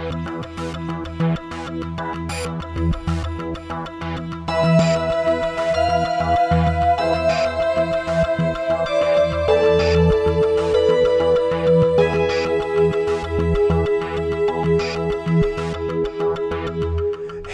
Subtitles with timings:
[0.00, 0.28] Thank
[2.96, 3.09] you.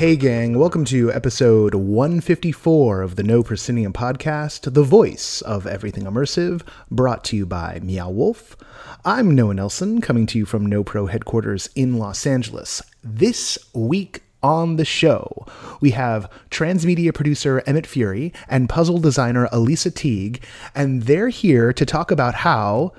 [0.06, 6.04] Hey, gang, welcome to episode 154 of the No Proscenium podcast, the voice of everything
[6.04, 6.62] immersive,
[6.92, 8.56] brought to you by Meow Wolf.
[9.04, 12.80] I'm Noah Nelson, coming to you from No Pro headquarters in Los Angeles.
[13.02, 15.44] This week on the show,
[15.80, 20.40] we have transmedia producer Emmett Furey and puzzle designer Elisa Teague,
[20.72, 22.92] and they're here to talk about how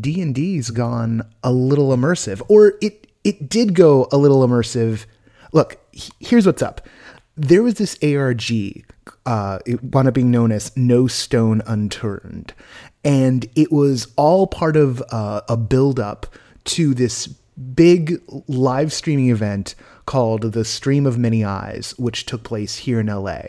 [0.00, 5.06] D&D's gone a little immersive, or it it did go a little immersive
[5.52, 5.76] Look,
[6.20, 6.86] here's what's up.
[7.36, 8.50] There was this ARG,
[9.24, 12.52] uh, it wound up being known as No Stone Unturned,
[13.04, 16.26] and it was all part of uh, a build up
[16.64, 19.74] to this big live streaming event
[20.04, 23.42] called the Stream of Many Eyes, which took place here in LA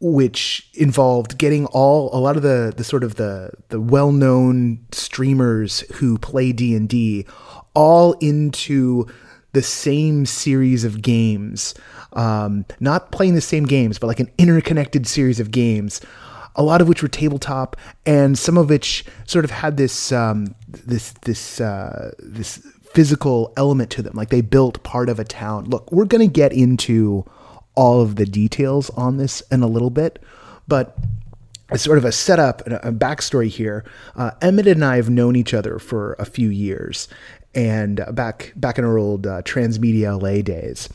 [0.00, 5.80] which involved getting all a lot of the the sort of the the well-known streamers
[5.94, 7.26] who play D&D
[7.74, 9.06] all into
[9.58, 11.74] the same series of games,
[12.12, 16.00] um, not playing the same games, but like an interconnected series of games.
[16.54, 20.54] A lot of which were tabletop, and some of which sort of had this um,
[20.68, 22.58] this this uh, this
[22.94, 24.14] physical element to them.
[24.14, 25.64] Like they built part of a town.
[25.64, 27.24] Look, we're going to get into
[27.74, 30.22] all of the details on this in a little bit,
[30.68, 30.96] but
[31.70, 33.84] as sort of a setup and a backstory here,
[34.16, 37.08] uh, Emmett and I have known each other for a few years,
[37.58, 40.88] and back back in our old uh, transmedia LA days,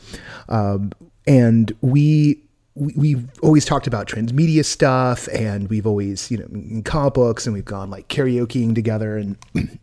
[0.48, 0.92] um,
[1.26, 2.40] and we
[2.74, 7.46] we, have always talked about transmedia stuff and we've always, you know, in comic books
[7.46, 9.16] and we've gone like karaokeing together.
[9.16, 9.36] And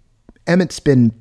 [0.47, 1.13] Emmett's been,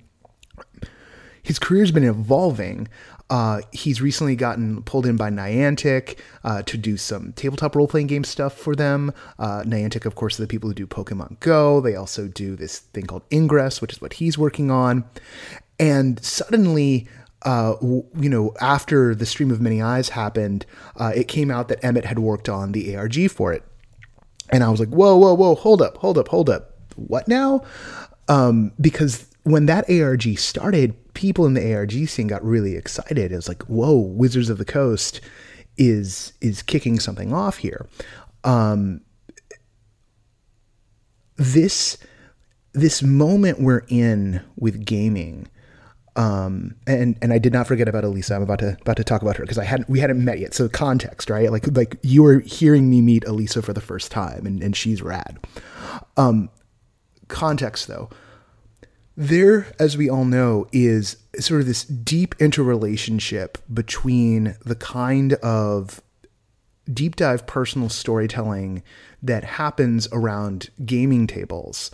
[1.44, 2.88] his career's been evolving.
[3.30, 8.08] Uh, he's recently gotten pulled in by Niantic uh, to do some tabletop role playing
[8.08, 9.12] game stuff for them.
[9.38, 11.80] Uh, Niantic, of course, are the people who do Pokemon Go.
[11.80, 15.04] They also do this thing called Ingress, which is what he's working on.
[15.78, 17.06] And suddenly,
[17.42, 21.82] uh, you know, after the Stream of Many Eyes happened, uh, it came out that
[21.84, 23.62] Emmett had worked on the ARG for it.
[24.50, 26.74] And I was like, whoa, whoa, whoa, hold up, hold up, hold up.
[26.96, 27.62] What now?
[28.28, 33.32] Um, because when that ARG started, people in the ARG scene got really excited.
[33.32, 35.20] It was like, whoa, Wizards of the Coast
[35.76, 37.86] is is kicking something off here.
[38.44, 39.02] Um,
[41.36, 41.96] this
[42.72, 45.48] this moment we're in with gaming,
[46.16, 48.34] um, and and I did not forget about Elisa.
[48.34, 50.54] I'm about to about to talk about her because I hadn't we hadn't met yet.
[50.54, 51.50] So context, right?
[51.50, 55.02] Like like you were hearing me meet Elisa for the first time, and and she's
[55.02, 55.38] rad.
[56.16, 56.50] Um,
[57.28, 58.10] context though
[59.16, 66.00] there, as we all know, is sort of this deep interrelationship between the kind of
[66.92, 68.82] deep dive personal storytelling
[69.22, 71.90] that happens around gaming tables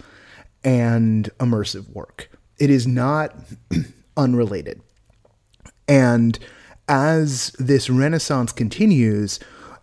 [0.65, 2.31] and immersive work.
[2.59, 3.35] It is not
[4.17, 4.81] unrelated.
[5.89, 6.39] And
[6.89, 9.39] as this renaissance continues,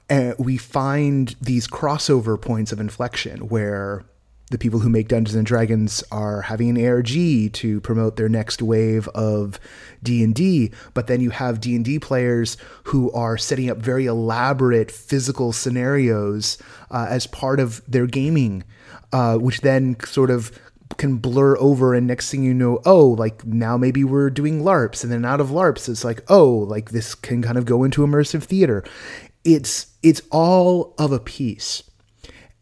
[0.10, 4.06] uh, we find these crossover points of inflection where
[4.54, 7.08] the people who make Dungeons and Dragons are having an ARG
[7.54, 9.60] to promote their next wave of
[10.04, 16.60] D&D, but then you have D&D players who are setting up very elaborate physical scenarios
[16.92, 18.64] uh, as part of their gaming,
[19.12, 20.52] uh, which then sort of
[21.00, 25.04] can blur over and next thing you know oh like now maybe we're doing larps
[25.04, 28.06] and then out of larps it's like oh like this can kind of go into
[28.06, 28.84] immersive theater.
[29.44, 31.82] It's it's all of a piece.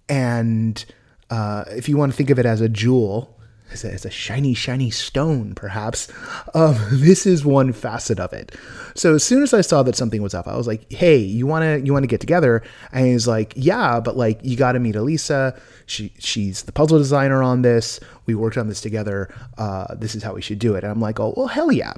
[0.07, 0.85] And
[1.31, 3.39] uh, if you want to think of it as a jewel,
[3.71, 6.11] as a, as a shiny, shiny stone, perhaps,
[6.53, 8.53] um, this is one facet of it.
[8.95, 11.47] So as soon as I saw that something was up, I was like, "Hey, you
[11.47, 12.61] wanna you wanna get together?"
[12.91, 15.57] And he's like, "Yeah, but like you got to meet Elisa.
[15.85, 18.01] She she's the puzzle designer on this.
[18.25, 19.33] We worked on this together.
[19.57, 21.93] Uh, this is how we should do it." And I'm like, "Oh, well, hell yeah!"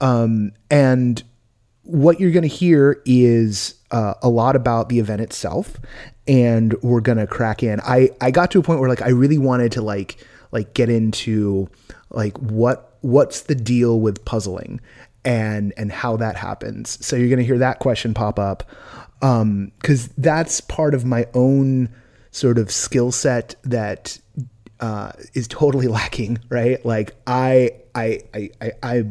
[0.00, 1.22] Um, and
[1.82, 5.78] what you're going to hear is uh, a lot about the event itself
[6.26, 7.80] and we're gonna crack in.
[7.80, 10.88] I I got to a point where like I really wanted to like like get
[10.88, 11.68] into
[12.10, 14.80] like what what's the deal with puzzling
[15.24, 17.04] and and how that happens.
[17.04, 18.64] So you're gonna hear that question pop up
[19.22, 21.88] um because that's part of my own
[22.32, 24.18] sort of skill set that
[24.80, 26.84] uh, is totally lacking, right?
[26.84, 29.04] Like I I I I, I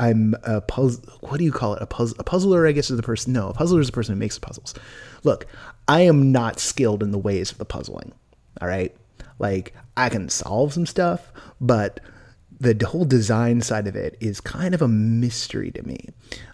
[0.00, 1.04] I'm a puzzle.
[1.20, 1.82] What do you call it?
[1.82, 2.16] A puzzle.
[2.18, 3.34] A puzzler, I guess, is the person.
[3.34, 4.74] No, a puzzler is the person who makes the puzzles.
[5.24, 5.46] Look,
[5.86, 8.12] I am not skilled in the ways of the puzzling.
[8.60, 8.96] All right,
[9.38, 11.30] like I can solve some stuff,
[11.60, 12.00] but
[12.58, 16.08] the whole design side of it is kind of a mystery to me.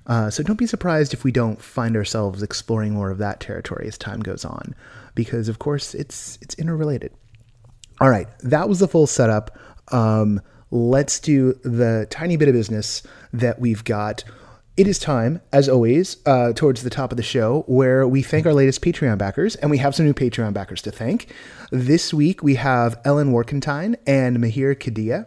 [0.07, 3.89] Uh, so don't be surprised if we don't find ourselves exploring more of that territory
[3.89, 4.75] as time goes on,
[5.15, 7.13] because of course it's it's interrelated.
[8.01, 9.57] All right, that was the full setup.
[9.93, 10.41] Um,
[10.71, 13.03] let's do the tiny bit of business
[13.33, 14.25] that we've got.
[14.77, 18.45] It is time, as always, uh, towards the top of the show, where we thank
[18.45, 21.33] our latest Patreon backers, and we have some new Patreon backers to thank.
[21.71, 25.27] This week we have Ellen Warkentine and Mahir Kadia.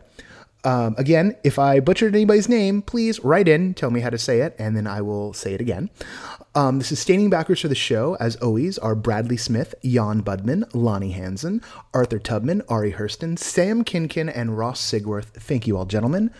[0.63, 4.41] Um, again, if I butchered anybody's name, please write in, tell me how to say
[4.41, 5.89] it, and then I will say it again.
[6.53, 11.11] Um, the sustaining backers for the show, as always, are Bradley Smith, Jan Budman, Lonnie
[11.11, 11.61] Hansen,
[11.93, 15.27] Arthur Tubman, Ari Hurston, Sam Kinkin, and Ross Sigworth.
[15.27, 16.31] Thank you all, gentlemen.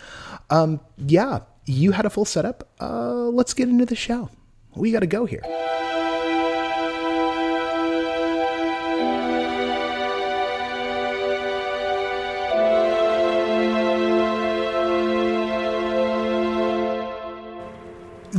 [0.50, 2.68] Um, yeah, you had a full setup.
[2.82, 4.30] Uh, let's get into the show.
[4.76, 5.42] We got to go here.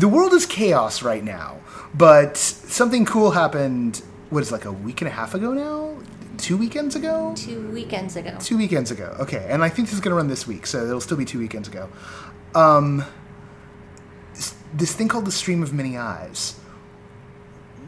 [0.01, 1.61] The world is chaos right now,
[1.95, 4.03] but something cool happened.
[4.31, 5.99] What is it, like a week and a half ago now?
[6.39, 7.35] Two weekends ago?
[7.37, 8.35] Two weekends ago.
[8.41, 9.15] Two weekends ago.
[9.21, 11.27] Okay, and I think this is going to run this week, so it'll still be
[11.27, 11.91] two weekends ago.
[12.55, 13.05] Um,
[14.73, 16.59] this thing called the Stream of Many Eyes.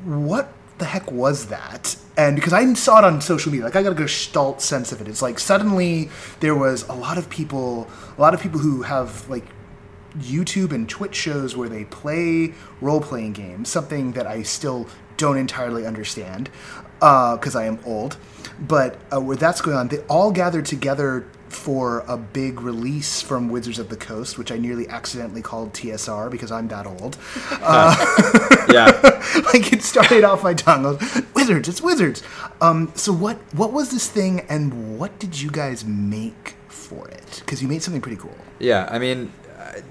[0.05, 1.97] What the heck was that?
[2.19, 5.01] And because I saw it on social media, like I got a gestalt sense of
[5.01, 5.09] it.
[5.09, 6.11] It's like suddenly
[6.41, 7.89] there was a lot of people,
[8.19, 9.47] a lot of people who have like
[10.19, 14.87] YouTube and Twitch shows where they play role playing games, something that I still
[15.17, 16.51] don't entirely understand
[16.99, 18.17] because uh, I am old.
[18.61, 23.49] But uh, where that's going on, they all gathered together for a big release from
[23.49, 27.19] Wizards of the Coast, which I nearly accidentally called TSR because I'm that old.
[27.65, 27.95] Uh,
[28.73, 28.87] yeah,
[29.53, 30.83] like it started off my tongue.
[30.83, 32.23] Was, Wizards, it's Wizards.
[32.61, 37.41] Um, so what what was this thing, and what did you guys make for it?
[37.41, 38.37] Because you made something pretty cool.
[38.59, 39.33] Yeah, I mean,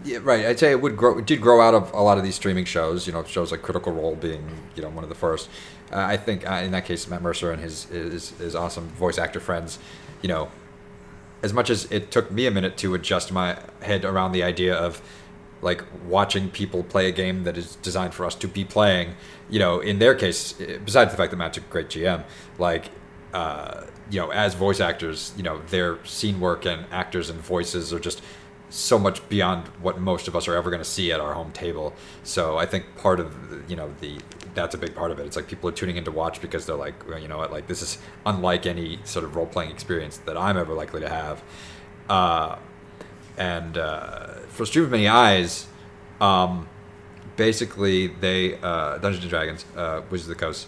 [0.04, 0.46] yeah, right.
[0.46, 1.18] I'd say it would grow.
[1.18, 3.08] It did grow out of a lot of these streaming shows.
[3.08, 5.50] You know, shows like Critical Role being you know one of the first.
[5.92, 9.18] Uh, I think uh, in that case, Matt Mercer and his, his his awesome voice
[9.18, 9.80] actor friends,
[10.22, 10.50] you know,
[11.44, 14.76] as much as it took me a minute to adjust my head around the idea
[14.76, 15.02] of
[15.62, 19.16] like watching people play a game that is designed for us to be playing.
[19.50, 22.24] You know, in their case, besides the fact that Matt's a great GM,
[22.58, 22.90] like.
[23.34, 27.94] Uh, you know, as voice actors, you know, their scene work and actors and voices
[27.94, 28.22] are just
[28.72, 31.52] so much beyond what most of us are ever going to see at our home
[31.52, 31.94] table.
[32.24, 33.36] So I think part of
[33.70, 34.20] you know the
[34.56, 35.26] that's a big part of it.
[35.26, 37.52] It's like people are tuning in to watch because they're like, well, you know what,
[37.52, 41.10] like this is unlike any sort of role playing experience that I'm ever likely to
[41.10, 41.44] have.
[42.10, 42.58] Uh,
[43.38, 45.68] and uh, for Stream of Many Eyes,
[46.20, 46.68] um,
[47.36, 50.68] basically they uh, Dungeons and Dragons, uh, Wizards of the Coast.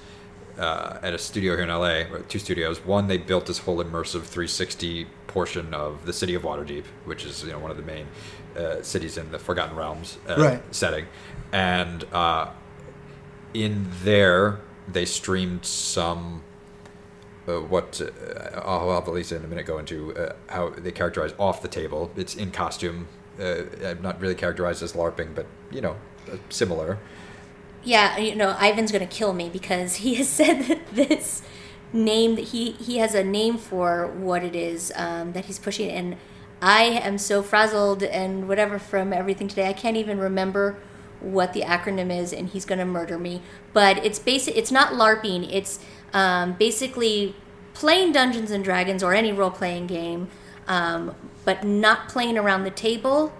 [0.55, 2.85] Uh, at a studio here in LA, two studios.
[2.85, 7.43] One, they built this whole immersive 360 portion of the city of Waterdeep, which is
[7.43, 8.07] you know one of the main
[8.55, 10.75] uh, cities in the Forgotten Realms uh, right.
[10.75, 11.07] setting,
[11.51, 12.51] and uh,
[13.53, 16.43] in there they streamed some.
[17.45, 21.33] Uh, what uh, I'll have Lisa in a minute go into uh, how they characterize
[21.37, 22.11] off the table.
[22.15, 23.07] It's in costume,
[23.37, 25.97] not really characterized as LARPing, but you know,
[26.49, 26.99] similar.
[27.83, 31.41] Yeah, you know, Ivan's going to kill me because he has said that this
[31.93, 35.89] name that he he has a name for what it is um, that he's pushing.
[35.89, 36.17] And
[36.61, 39.67] i am so frazzled and whatever from everything today.
[39.69, 40.77] I can't even remember
[41.19, 43.41] what the acronym is and he's going to murder me.
[43.71, 45.47] But it's basic it's not larping.
[45.51, 45.79] It's
[46.13, 47.35] um, basically
[47.73, 50.29] playing dungeons and dragons or any role-playing game
[50.67, 53.33] um, but not playing around the table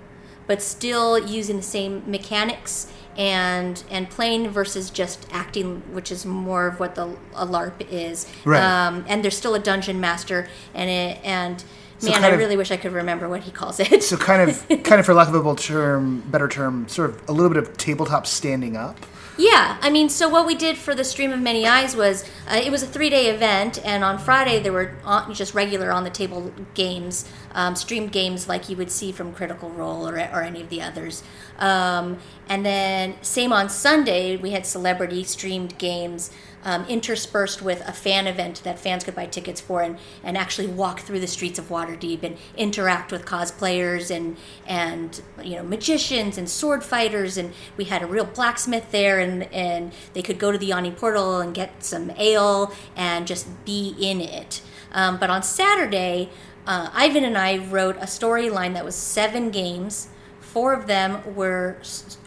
[0.48, 6.68] but still using the same mechanics and and playing versus just acting, which is more
[6.68, 8.28] of what the a LARP is.
[8.46, 8.62] Right.
[8.62, 11.64] Um, and there's still a dungeon master, and it and.
[12.00, 14.04] So Man, I of, really wish I could remember what he calls it.
[14.04, 17.30] so kind of, kind of, for lack of a better term, better term, sort of
[17.30, 18.98] a little bit of tabletop standing up.
[19.36, 22.62] Yeah, I mean, so what we did for the Stream of Many Eyes was uh,
[22.64, 26.04] it was a three day event, and on Friday there were on, just regular on
[26.04, 30.44] the table games, um, streamed games like you would see from Critical Role or, or
[30.44, 31.24] any of the others.
[31.58, 36.30] Um, and then, same on Sunday, we had celebrity streamed games
[36.64, 40.68] um, interspersed with a fan event that fans could buy tickets for and, and actually
[40.68, 46.38] walk through the streets of Waterdeep and interact with cosplayers and and you know magicians
[46.38, 50.52] and sword fighters and we had a real blacksmith there and and they could go
[50.52, 54.62] to the Yawning Portal and get some ale and just be in it.
[54.92, 56.30] Um, but on Saturday,
[56.66, 60.10] uh, Ivan and I wrote a storyline that was seven games.
[60.40, 61.78] Four of them were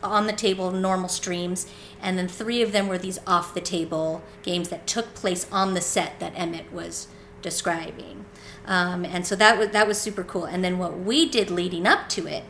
[0.03, 1.67] on the table, normal streams,
[2.01, 5.75] and then three of them were these off the table games that took place on
[5.75, 7.09] the set that Emmett was
[7.43, 8.25] describing.
[8.67, 10.45] Um, and so that was that was super cool.
[10.45, 12.45] And then what we did leading up to it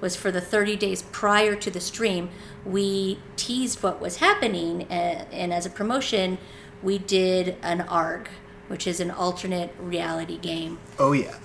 [0.00, 2.28] was for the 30 days prior to the stream,
[2.64, 6.38] we teased what was happening, and, and as a promotion,
[6.82, 8.28] we did an ARG,
[8.68, 10.78] which is an alternate reality game.
[10.98, 11.36] Oh yeah.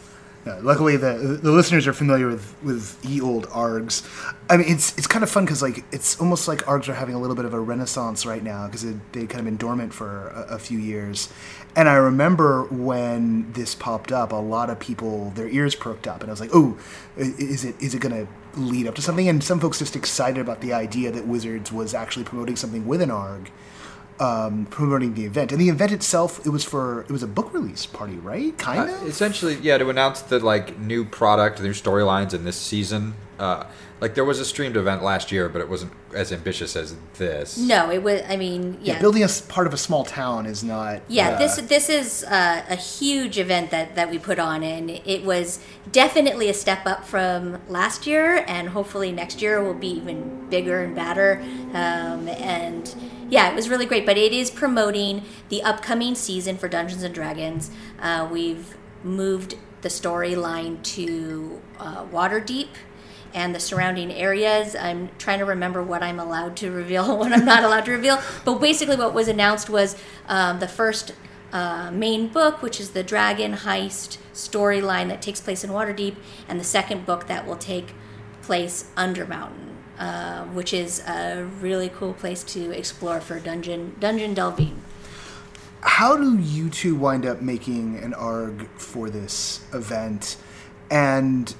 [0.44, 4.04] No, luckily, the the listeners are familiar with with ye old args.
[4.50, 7.14] I mean, it's it's kind of fun because like it's almost like args are having
[7.14, 10.30] a little bit of a renaissance right now because they'd kind of been dormant for
[10.30, 11.32] a, a, few years.
[11.76, 16.22] And I remember when this popped up, a lot of people their ears perked up,
[16.22, 16.76] and I was like, "Oh,
[17.18, 20.42] is it is it going to lead up to something?" And some folks just excited
[20.42, 23.52] about the idea that Wizards was actually promoting something with an arg
[24.22, 25.52] um, promoting the event.
[25.52, 28.56] And the event itself, it was for it was a book release party, right?
[28.58, 29.02] Kind of.
[29.02, 33.16] Uh, essentially, yeah, to announce the like new product, new storylines in this season.
[33.40, 33.66] Uh,
[34.02, 37.56] like there was a streamed event last year, but it wasn't as ambitious as this.
[37.56, 38.24] No, it was.
[38.28, 41.04] I mean, yeah, yeah building a part of a small town is not.
[41.08, 44.90] Yeah, uh, this this is uh, a huge event that that we put on, and
[44.90, 45.60] it was
[45.92, 50.84] definitely a step up from last year, and hopefully next year will be even bigger
[50.84, 51.40] and better.
[51.74, 52.94] Um, and
[53.30, 54.08] yeah, it was really great.
[54.08, 57.70] But it is promoting the upcoming season for Dungeons and Dragons.
[58.02, 62.70] Uh, we've moved the storyline to uh, Waterdeep
[63.34, 64.76] and the surrounding areas.
[64.76, 68.22] I'm trying to remember what I'm allowed to reveal, what I'm not allowed to reveal.
[68.46, 69.96] But basically, what was announced was
[70.28, 71.14] um, the first
[71.52, 76.16] uh, main book, which is the Dragon Heist storyline that takes place in Waterdeep,
[76.48, 77.94] and the second book that will take
[78.42, 79.72] place Undermountain.
[80.02, 84.82] Uh, which is a really cool place to explore for dungeon dungeon delving.
[85.82, 90.38] How do you two wind up making an ARG for this event,
[90.90, 91.54] and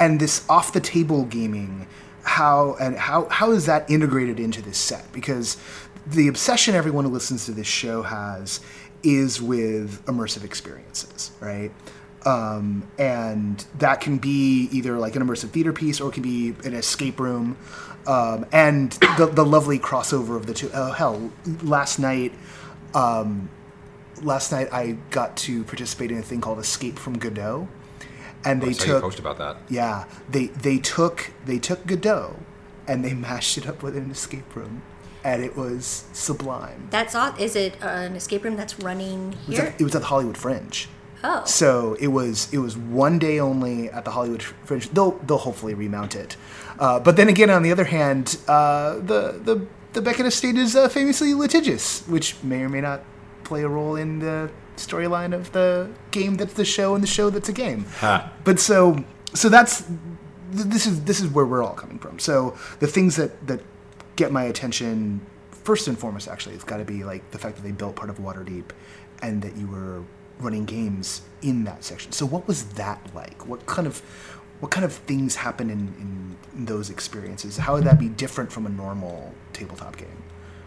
[0.00, 1.86] and this off the table gaming?
[2.22, 5.12] How and how how is that integrated into this set?
[5.12, 5.56] Because
[6.06, 8.60] the obsession everyone who listens to this show has
[9.02, 11.70] is with immersive experiences, right?
[12.26, 16.54] Um, and that can be either like an immersive theater piece or it can be
[16.64, 17.56] an escape room.
[18.06, 20.70] Um, and the, the lovely crossover of the two.
[20.74, 21.30] Oh hell!
[21.62, 22.32] Last night,
[22.94, 23.50] um,
[24.22, 27.68] last night I got to participate in a thing called Escape from Godot,
[28.44, 29.56] and they took post about that.
[29.68, 32.36] Yeah, they they took they took Godot,
[32.86, 34.82] and they mashed it up with an escape room
[35.24, 36.88] and it was sublime.
[36.90, 37.38] That's odd.
[37.38, 39.40] Is it an escape room that's running here?
[39.44, 40.88] It was at, it was at the Hollywood Fringe.
[41.22, 41.44] Oh.
[41.44, 44.88] So it was it was one day only at the Hollywood Fringe.
[44.90, 46.36] They'll they'll hopefully remount it.
[46.78, 50.74] Uh, but then again, on the other hand, uh, the the the Beckett estate is
[50.74, 53.02] uh, famously litigious, which may or may not
[53.50, 57.30] play a role in the storyline of the game that's the show and the show
[57.30, 57.84] that's a game.
[57.98, 58.28] Huh.
[58.44, 59.04] But so
[59.34, 59.84] so that's
[60.52, 62.20] this is this is where we're all coming from.
[62.20, 63.60] So the things that that
[64.14, 67.62] get my attention first and foremost, actually, it's got to be like the fact that
[67.62, 68.66] they built part of Waterdeep,
[69.20, 70.04] and that you were
[70.38, 72.12] running games in that section.
[72.12, 73.46] So what was that like?
[73.46, 73.98] What kind of
[74.60, 77.56] what kind of things happen in, in, in those experiences?
[77.56, 80.22] How would that be different from a normal tabletop game?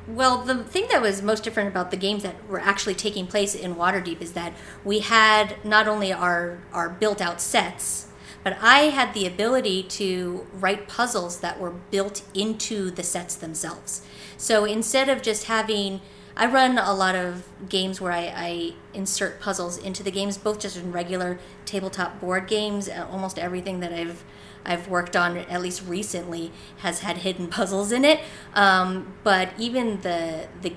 [0.07, 3.55] Well, the thing that was most different about the games that were actually taking place
[3.55, 8.07] in Waterdeep is that we had not only our our built out sets,
[8.43, 14.01] but I had the ability to write puzzles that were built into the sets themselves.
[14.35, 16.01] So instead of just having
[16.35, 20.59] I run a lot of games where I, I, insert puzzles into the games, both
[20.59, 22.89] just in regular tabletop board games.
[22.89, 24.23] Uh, almost everything that I've
[24.65, 28.19] I've worked on, at least recently, has had hidden puzzles in it.
[28.53, 30.73] Um, but even the the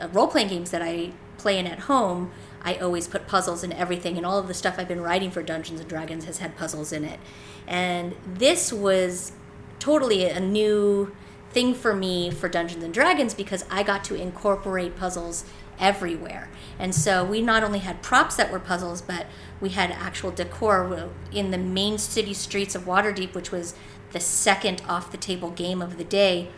[0.00, 2.30] uh, role playing games that I play in at home,
[2.62, 5.42] I always put puzzles in everything, and all of the stuff I've been writing for
[5.42, 7.20] Dungeons and Dragons has had puzzles in it.
[7.66, 9.32] And this was
[9.78, 11.14] totally a new
[11.50, 15.44] thing for me for Dungeons and Dragons because I got to incorporate puzzles
[15.78, 16.48] everywhere.
[16.78, 19.26] And so we not only had props that were puzzles, but
[19.62, 23.74] we had actual decor in the main city streets of Waterdeep, which was
[24.10, 26.48] the second off the table game of the day.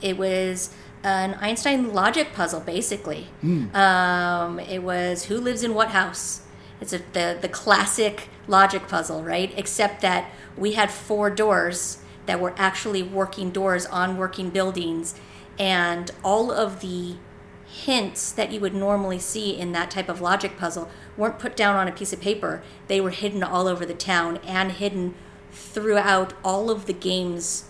[0.00, 3.28] It was an Einstein logic puzzle, basically.
[3.42, 3.72] Mm.
[3.74, 6.40] Um, it was who lives in what house.
[6.80, 9.52] It's a, the the classic logic puzzle, right?
[9.56, 15.14] Except that we had four doors that were actually working doors on working buildings,
[15.58, 17.16] and all of the
[17.74, 21.74] hints that you would normally see in that type of logic puzzle weren't put down
[21.74, 22.62] on a piece of paper.
[22.86, 25.14] They were hidden all over the town and hidden
[25.50, 27.64] throughout all of the games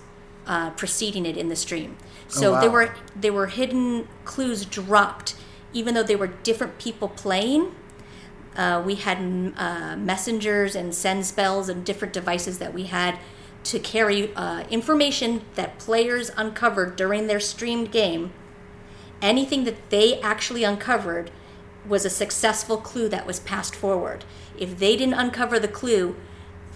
[0.46, 1.96] uh, preceding it in the stream.
[2.28, 2.60] So oh, wow.
[2.60, 5.36] there were there were hidden clues dropped,
[5.72, 7.74] even though they were different people playing.
[8.56, 9.18] Uh, we had
[9.56, 13.18] uh, messengers and send spells and different devices that we had
[13.64, 18.32] to carry uh, information that players uncovered during their streamed game.
[19.22, 21.30] Anything that they actually uncovered
[21.86, 24.24] was a successful clue that was passed forward.
[24.58, 26.16] If they didn't uncover the clue,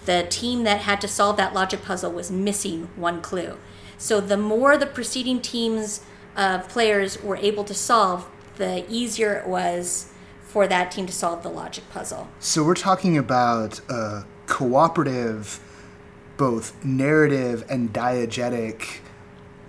[0.05, 3.57] the team that had to solve that logic puzzle was missing one clue.
[3.97, 6.01] So the more the preceding teams
[6.35, 11.43] of players were able to solve, the easier it was for that team to solve
[11.43, 12.27] the logic puzzle.
[12.39, 15.59] So we're talking about a cooperative,
[16.37, 18.99] both narrative and diegetic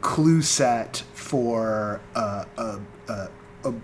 [0.00, 3.28] clue set for a, a, a,
[3.64, 3.74] a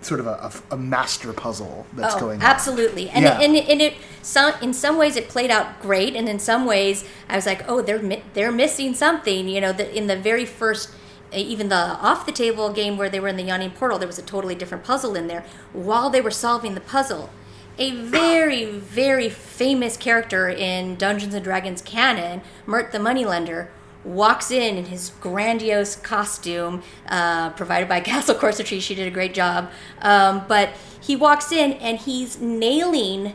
[0.00, 2.46] sort of a, a, master puzzle that's oh, going on.
[2.46, 3.40] absolutely and Yeah.
[3.40, 6.38] it, and, it, and it some in some ways it played out great and in
[6.38, 10.06] some ways i was like oh they're mi- they're missing something you know the, in
[10.06, 10.90] the very first
[11.32, 14.18] even the off the table game where they were in the yawning portal there was
[14.18, 17.30] a totally different puzzle in there while they were solving the puzzle
[17.78, 23.70] a very very famous character in dungeons and dragons canon Mirt the moneylender
[24.06, 28.80] walks in in his grandiose costume uh, provided by Castle Corsetry.
[28.80, 29.70] She did a great job.
[30.00, 30.70] Um, but
[31.00, 33.34] he walks in and he's nailing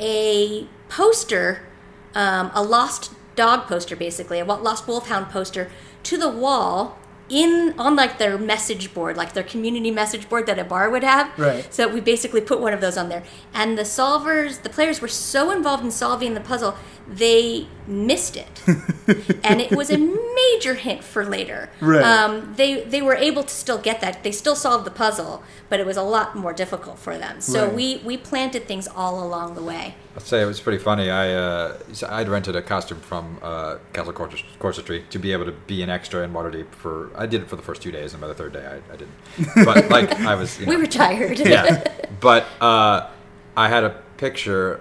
[0.00, 1.62] a poster,
[2.14, 5.70] um, a lost dog poster, basically, a lost wolfhound poster,
[6.04, 6.98] to the wall.
[7.28, 11.02] In on like their message board, like their community message board that a bar would
[11.02, 11.30] have.
[11.38, 11.72] Right.
[11.72, 13.22] So we basically put one of those on there.
[13.54, 16.76] And the solvers, the players were so involved in solving the puzzle,
[17.08, 18.62] they missed it.
[19.44, 21.68] and it was a major hint for later.
[21.80, 22.02] Right.
[22.02, 24.22] Um, they they were able to still get that.
[24.22, 27.40] They still solved the puzzle, but it was a lot more difficult for them.
[27.40, 27.74] So Right.
[27.74, 29.94] we we planted things all along the way.
[30.14, 31.10] I'd say it was pretty funny.
[31.10, 31.78] I uh,
[32.08, 35.90] I'd rented a costume from uh, Castle Cors- Corsetry to be able to be an
[35.90, 37.10] extra in Waterdeep for.
[37.16, 38.96] I did it for the first two days, and by the third day, I, I
[38.96, 39.64] didn't.
[39.64, 41.38] But like I was, you know, We were tired.
[41.40, 41.82] yeah.
[42.20, 43.08] But uh,
[43.56, 44.80] I had a picture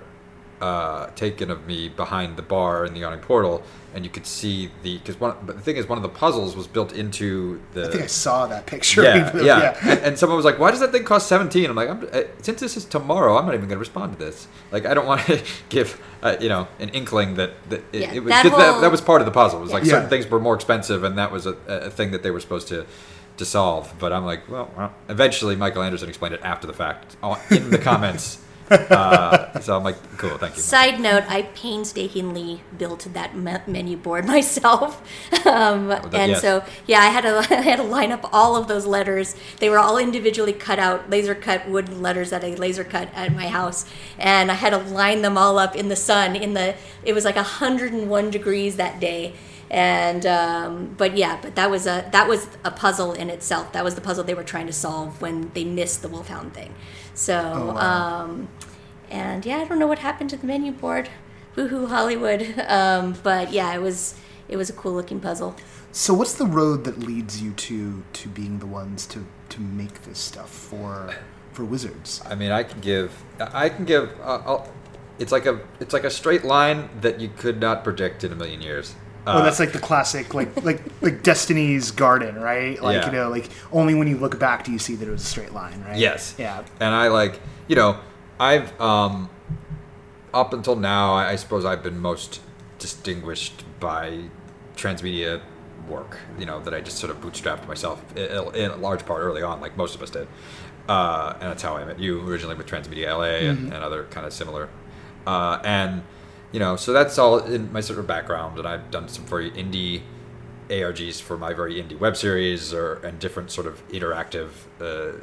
[0.61, 3.63] uh, taken of me behind the bar in the yawning portal,
[3.95, 5.35] and you could see the because one.
[5.45, 7.87] But the thing is, one of the puzzles was built into the.
[7.87, 9.03] I think I saw that picture.
[9.03, 9.45] yeah, even.
[9.51, 9.77] yeah.
[9.81, 11.69] And, and someone was like, "Why does that thing cost 17?
[11.69, 14.19] I'm like, I'm, uh, "Since this is tomorrow, I'm not even going to respond to
[14.19, 14.47] this.
[14.71, 18.13] Like, I don't want to give, uh, you know, an inkling that, that it, Yeah,
[18.13, 19.59] it was that, whole- that was part of the puzzle.
[19.59, 19.91] It was like Yeah.
[19.93, 22.67] certain things were more expensive, and that was a, a thing that they were supposed
[22.69, 22.85] to
[23.37, 23.93] to solve.
[23.97, 24.93] But I'm like, well, well.
[25.09, 27.17] eventually, Michael Anderson explained it after the fact
[27.49, 28.37] in the comments.
[28.71, 30.61] uh, so I'm like, cool, thank you.
[30.61, 35.01] Side note: I painstakingly built that me- menu board myself,
[35.45, 36.41] um, that- and yes.
[36.41, 39.35] so yeah, I had to I had to line up all of those letters.
[39.59, 43.33] They were all individually cut out, laser cut wooden letters that I laser cut at
[43.33, 43.85] my house,
[44.17, 46.35] and I had to line them all up in the sun.
[46.35, 49.33] In the it was like 101 degrees that day.
[49.69, 53.71] And um, but yeah, but that was a that was a puzzle in itself.
[53.71, 56.75] That was the puzzle they were trying to solve when they missed the wolfhound thing.
[57.13, 58.47] So um,
[59.09, 61.09] and yeah, I don't know what happened to the menu board.
[61.55, 62.55] Woohoo Hollywood.
[62.67, 64.15] Um, but yeah, it was
[64.47, 65.55] it was a cool looking puzzle.
[65.91, 70.03] So what's the road that leads you to to being the ones to to make
[70.03, 71.13] this stuff for
[71.51, 72.21] for wizards?
[72.25, 74.11] I mean, I can give, I can give.
[74.21, 74.71] Uh, I'll,
[75.19, 78.35] it's like a, it's like a straight line that you could not predict in a
[78.35, 78.95] million years.
[79.25, 82.81] Uh, oh, that's like the classic, like like like Destiny's Garden, right?
[82.81, 83.05] Like Yeah.
[83.05, 85.25] you know, like only when you look back do you see that it was a
[85.25, 85.97] straight line, right?
[85.97, 86.33] Yes.
[86.39, 86.63] Yeah.
[86.79, 87.99] And I like, you know,
[88.39, 89.29] I've um,
[90.33, 92.41] up until now, I, I suppose I've been most
[92.79, 94.23] distinguished by
[94.75, 95.41] transmedia
[95.87, 96.17] work.
[96.39, 99.43] You know, that I just sort of bootstrapped myself in, in a large part early
[99.43, 100.27] on, like most of us did.
[100.89, 104.25] Uh, and that's how I met you originally with Transmedia LA and, and other kind
[104.25, 104.67] of similar.
[105.27, 106.01] Uh, and
[106.51, 109.51] you know, so that's all in my sort of background, and I've done some very
[109.51, 110.01] indie
[110.69, 115.17] ARGs for my very indie web series, or and different sort of interactive uh,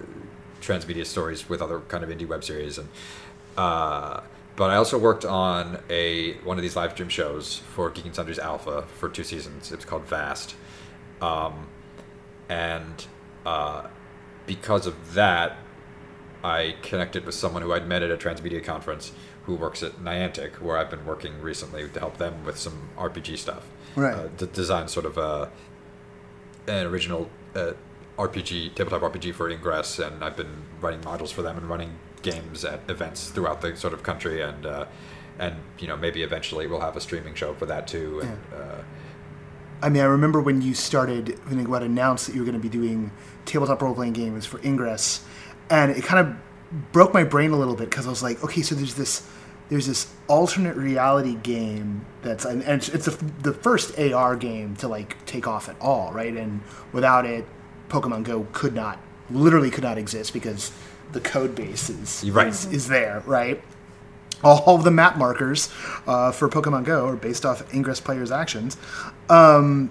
[0.61, 2.89] transmedia stories with other kind of indie web series, and
[3.57, 4.21] uh,
[4.57, 8.15] but I also worked on a one of these live stream shows for Geek and
[8.15, 9.71] Sundry's Alpha for two seasons.
[9.71, 10.55] It was called Vast,
[11.21, 11.69] um,
[12.49, 13.07] and
[13.45, 13.87] uh,
[14.47, 15.59] because of that,
[16.43, 19.13] I connected with someone who I'd met at a transmedia conference
[19.49, 23.39] who works at Niantic, where I've been working recently to help them with some RPG
[23.39, 23.67] stuff.
[23.97, 24.15] Right.
[24.15, 25.51] Uh, to design sort of a,
[26.67, 27.73] an original uh,
[28.19, 32.63] RPG, tabletop RPG for Ingress, and I've been writing modules for them and running games
[32.63, 34.85] at events throughout the sort of country, and uh,
[35.39, 38.21] and you know maybe eventually we'll have a streaming show for that too.
[38.21, 38.83] And, uh,
[39.81, 42.61] I mean, I remember when you started when you got announced that you were going
[42.61, 43.13] to be doing
[43.47, 45.25] tabletop role playing games for Ingress,
[45.71, 48.61] and it kind of broke my brain a little bit because I was like, okay,
[48.61, 49.27] so there's this
[49.69, 54.89] there's this alternate reality game that's and it's, it's the the first AR game to
[54.89, 56.35] like take off at all, right?
[56.35, 56.61] And
[56.93, 57.45] without it,
[57.89, 58.99] Pokemon Go could not
[59.31, 60.73] literally could not exist because
[61.13, 62.49] the code base is right.
[62.49, 63.63] is, is there, right?
[64.43, 65.69] All of the map markers
[66.07, 68.77] uh, for Pokemon Go are based off Ingress players' actions,
[69.29, 69.91] um,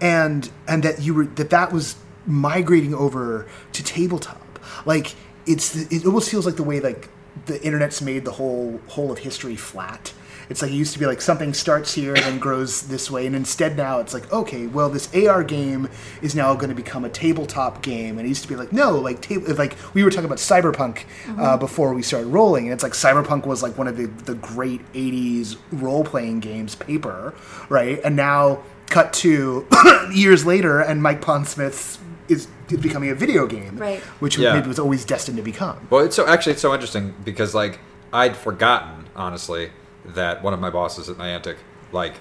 [0.00, 4.58] and and that you were that that was migrating over to tabletop.
[4.86, 5.14] Like
[5.46, 7.08] it's the, it almost feels like the way like
[7.48, 10.12] the internet's made the whole whole of history flat.
[10.50, 13.26] It's like it used to be like something starts here and then grows this way,
[13.26, 15.88] and instead now it's like okay, well this AR game
[16.22, 18.92] is now going to become a tabletop game, and it used to be like no,
[18.92, 21.04] like table like we were talking about Cyberpunk
[21.38, 24.34] uh, before we started rolling, and it's like Cyberpunk was like one of the the
[24.36, 27.34] great '80s role playing games, paper,
[27.68, 28.00] right?
[28.04, 29.66] And now cut to
[30.12, 34.00] years later, and Mike Pondsmith is, is becoming a video game, Right.
[34.20, 34.54] Which Yeah.
[34.54, 35.86] maybe was always destined to become.
[35.90, 37.78] Well, it's so actually it's so interesting because like
[38.12, 39.70] I'd forgotten honestly
[40.04, 41.56] that one of my bosses at Niantic
[41.92, 42.14] like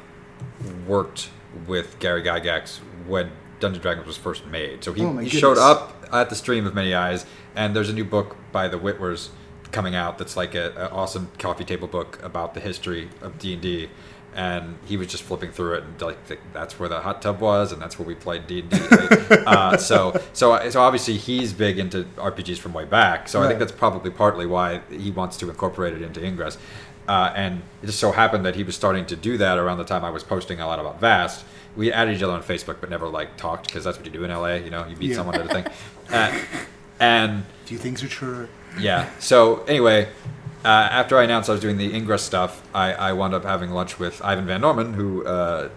[0.87, 1.29] worked
[1.67, 4.83] with Gary Gygax when Dungeons and Dragons was first made.
[4.83, 7.93] So he, Oh he showed up at the stream of Many Eyes, and there's a
[7.93, 9.29] new book by the Witwers
[9.71, 13.61] coming out that's like an awesome coffee table book about the history of D and
[13.61, 13.89] D.
[14.37, 16.17] And he was just flipping through it, and like
[16.53, 18.77] that's where the hot tub was, and that's where we played D and D.
[19.47, 23.27] Uh, So, so, so obviously he's big into RPGs from way back.
[23.29, 26.59] So I think that's probably partly why he wants to incorporate it into Ingress.
[27.07, 29.85] Uh, and it just so happened that he was starting to do that around the
[29.85, 31.43] time I was posting a lot about Vast.
[31.75, 34.23] We added each other on Facebook, but never like talked because that's what you do
[34.23, 34.55] in LA.
[34.55, 35.15] You know, you meet Yeah.
[35.15, 35.65] someone at a thing.
[36.13, 36.39] Uh,
[36.99, 38.47] and Few things are true.
[38.79, 39.09] yeah.
[39.19, 40.09] So anyway,
[40.65, 43.71] uh, after I announced I was doing the Ingress stuff, I, I wound up having
[43.71, 45.69] lunch with Ivan Van Norman, who uh,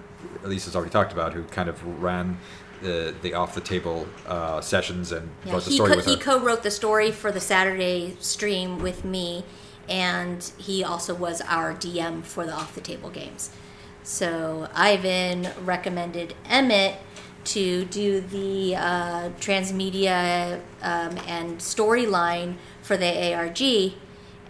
[0.44, 2.38] Elise has already talked about, who kind of ran
[2.82, 6.14] the the off the table uh, sessions and Yeah, wrote the story co- with he
[6.14, 6.20] her.
[6.20, 9.44] co-wrote the story for the Saturday stream with me,
[9.88, 13.50] and he also was our DM for the off the table games.
[14.02, 16.96] So Ivan recommended Emmett
[17.44, 23.92] to do the uh, transmedia um, and storyline for the ARG,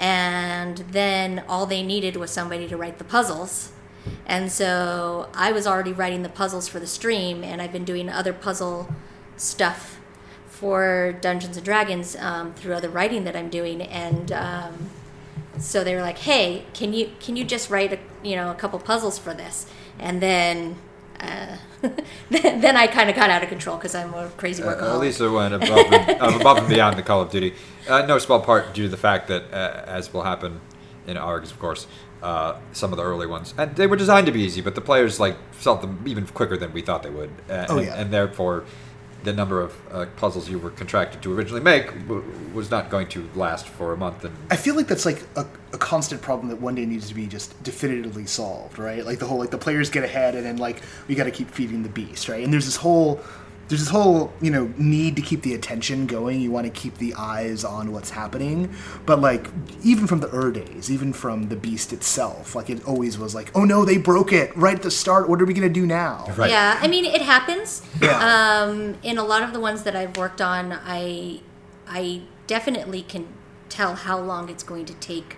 [0.01, 3.71] and then all they needed was somebody to write the puzzles.
[4.27, 8.09] And so I was already writing the puzzles for the stream, and I've been doing
[8.09, 8.89] other puzzle
[9.37, 10.01] stuff
[10.49, 14.91] for Dungeons and Dragons um, through other writing that I'm doing, and um,
[15.59, 18.55] so they were like, "Hey, can you can you just write a you know a
[18.55, 19.67] couple puzzles for this?"
[19.99, 20.77] And then
[21.20, 21.56] uh,
[22.30, 24.94] then, then I kind of got out of control because I'm a crazy Uh, workaholic.
[24.94, 27.54] Elisa went above and, uh, above and beyond the Call of Duty.
[27.88, 30.61] Uh, no small part due to the fact that, uh, as will happen
[31.06, 31.87] in ARGs, of course,
[32.22, 34.80] uh, some of the early ones, and they were designed to be easy, but the
[34.83, 37.94] players like solved them even quicker than we thought they would, uh, Oh, and, yeah.
[38.00, 38.64] and therefore,
[39.22, 43.09] the number of uh, puzzles you were contracted to originally make w- was not going
[43.09, 44.24] to last for a month.
[44.24, 47.14] And I feel like that's like a, a constant problem that one day needs to
[47.14, 49.04] be just definitively solved, right?
[49.04, 51.50] Like the whole like the players get ahead and then like we got to keep
[51.50, 52.42] feeding the beast, right?
[52.42, 53.20] And there's this whole
[53.70, 56.40] there's this whole you know need to keep the attention going.
[56.40, 58.74] You want to keep the eyes on what's happening,
[59.06, 59.48] but like
[59.85, 63.52] even from the Ur days, even from the beast itself, like it always was like,
[63.54, 65.28] oh no, they broke it right at the start.
[65.28, 66.26] What are we gonna do now?
[66.37, 66.50] Right.
[66.50, 67.83] Yeah, I mean it happens.
[68.02, 68.18] Yeah.
[68.18, 71.40] Um, in a lot of the ones that I've worked on, I
[71.87, 73.28] I definitely can
[73.68, 75.37] tell how long it's going to take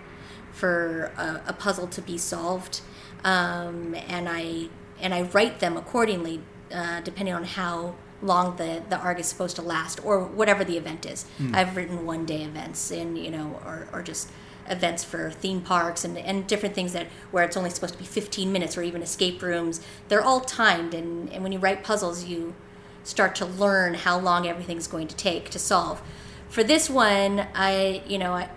[0.51, 2.81] for a, a puzzle to be solved,
[3.23, 4.69] um, and I
[4.99, 6.41] and I write them accordingly,
[6.71, 7.93] uh, depending on how
[8.23, 11.23] long the the arc is supposed to last or whatever the event is.
[11.37, 11.53] Hmm.
[11.53, 14.29] I've written one day events and you know or or just
[14.69, 18.05] events for theme parks and, and different things that where it's only supposed to be
[18.05, 19.81] 15 minutes or even escape rooms.
[20.07, 22.55] They're all timed and, and when you write puzzles you
[23.03, 26.01] start to learn how long everything's going to take to solve.
[26.49, 28.49] For this one i you know i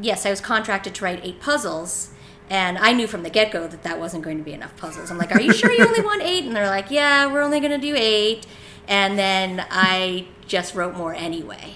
[0.00, 2.10] yes i was contracted to write eight puzzles
[2.50, 5.10] and i knew from the get-go that that wasn't going to be enough puzzles.
[5.10, 6.44] I'm like are you sure you only want eight?
[6.44, 8.46] And they're like yeah we're only going to do eight
[8.88, 11.74] and then i just wrote more anyway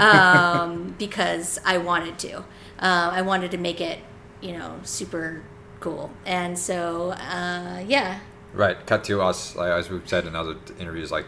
[0.00, 2.38] um, because I wanted to.
[2.78, 4.00] Uh, I wanted to make it,
[4.40, 5.42] you know, super
[5.80, 6.10] cool.
[6.26, 8.20] And so, uh, yeah.
[8.52, 8.84] Right.
[8.86, 11.26] Cut to us, like, as we've said in other interviews, like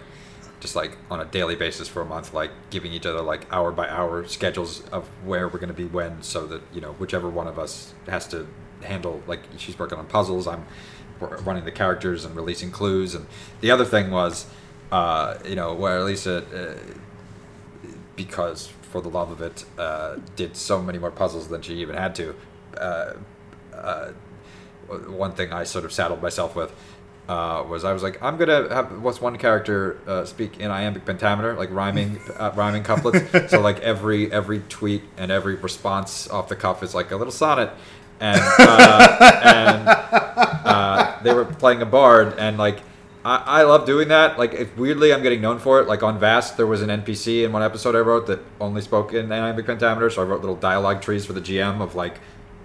[0.61, 3.71] just like on a daily basis for a month, like giving each other like hour
[3.73, 7.29] by hour schedules of where we're going to be when, so that you know whichever
[7.29, 8.47] one of us has to
[8.83, 9.23] handle.
[9.27, 10.67] Like she's working on puzzles, I'm
[11.21, 13.27] running the characters and releasing clues, and
[13.61, 14.47] the other thing was,
[14.93, 20.83] uh, you know, where Lisa, uh, because for the love of it, uh, did so
[20.83, 22.35] many more puzzles than she even had to.
[22.77, 23.13] Uh,
[23.75, 24.13] uh,
[25.09, 26.73] one thing I sort of saddled myself with
[27.29, 31.05] uh, was I was like, I'm gonna have what's one character uh, speak in iambic
[31.05, 33.51] pentameter, like rhyming uh, rhyming couplets.
[33.51, 37.33] so like every every tweet and every response off the cuff is like a little
[37.33, 37.71] sonnet,
[38.21, 42.81] and uh, and uh, they were playing a bard and like.
[43.27, 44.39] I, I love doing that.
[44.39, 45.89] Like, if weirdly, I'm getting known for it.
[45.89, 49.13] Like on Vast, there was an NPC in one episode I wrote that only spoke
[49.13, 52.21] in iambic pentameter, so I wrote little dialogue trees for the GM of like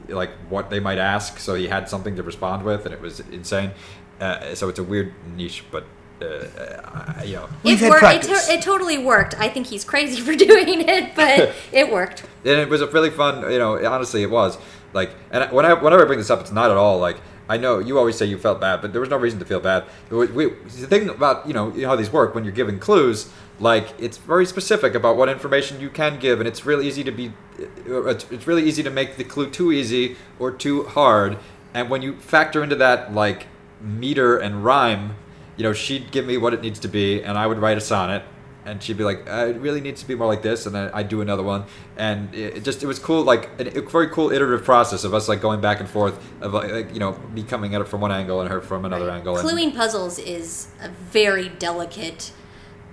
[0.07, 3.21] like what they might ask, so he had something to respond with, and it was
[3.31, 3.71] insane.
[4.19, 5.85] Uh, so it's a weird niche, but
[6.21, 7.49] uh, uh, you know.
[7.63, 8.03] We've it had worked.
[8.03, 8.47] It, practice.
[8.47, 9.33] to- it totally worked.
[9.39, 12.23] I think he's crazy for doing it, but it worked.
[12.45, 14.57] and it was a really fun you know honestly it was
[14.93, 17.17] like and when I, whenever i bring this up it's not at all like
[17.53, 19.59] i know you always say you felt bad but there was no reason to feel
[19.59, 19.83] bad.
[20.09, 24.17] We, the thing about you know, how these work when you're giving clues like it's
[24.17, 28.07] very specific about what information you can give and it's really easy to be uh,
[28.07, 31.37] it's really easy to make the clue too easy or too hard.
[31.73, 33.47] And when you factor into that like
[33.81, 35.15] meter and rhyme
[35.57, 37.81] you know she'd give me what it needs to be and i would write a
[37.81, 38.23] sonnet
[38.65, 40.91] and she'd be like, uh, "It really needs to be more like this," and then
[40.93, 41.65] I'd do another one,
[41.97, 45.13] and it, it just it was cool, like a, a very cool iterative process of
[45.13, 47.87] us like going back and forth of like, like you know me coming at it
[47.87, 49.37] from one angle and her from another angle.
[49.37, 52.31] and- Cluing puzzles is a very delicate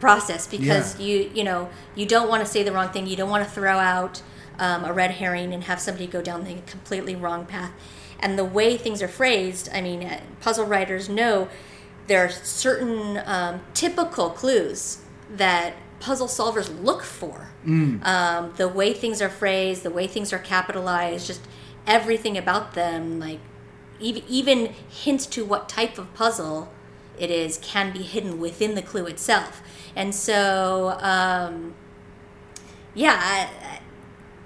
[0.01, 1.07] process because Yeah.
[1.07, 3.07] you you know you don't want to say the wrong thing.
[3.07, 4.23] You don't want to throw out
[4.59, 7.73] um, a red herring and have somebody go down the completely wrong path.
[8.21, 11.49] And the way things are phrased, I mean, uh, puzzle writers know
[12.09, 14.99] there are certain um, typical clues
[15.37, 17.51] that puzzle solvers look for.
[18.05, 21.41] Um, the way things are phrased, the way things are capitalized, just
[21.87, 23.41] everything about them, like
[24.01, 26.73] even, even hints to what type of puzzle
[27.19, 29.61] it is can be hidden within the clue itself.
[29.97, 31.75] And so, um,
[32.95, 33.68] yeah, I-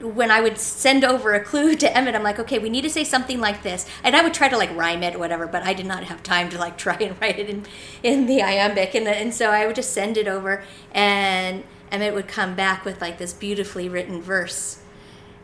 [0.02, 2.90] when I would send over a clue to Emmett, I'm like, okay, we need to
[2.90, 5.62] say something like this, and I would try to like rhyme it or whatever, but
[5.62, 7.64] I did not have time to like try and write it in
[8.02, 12.28] in the iambic, and and so I would just send it over, and Emmett would
[12.28, 14.78] come back with like this beautifully written verse.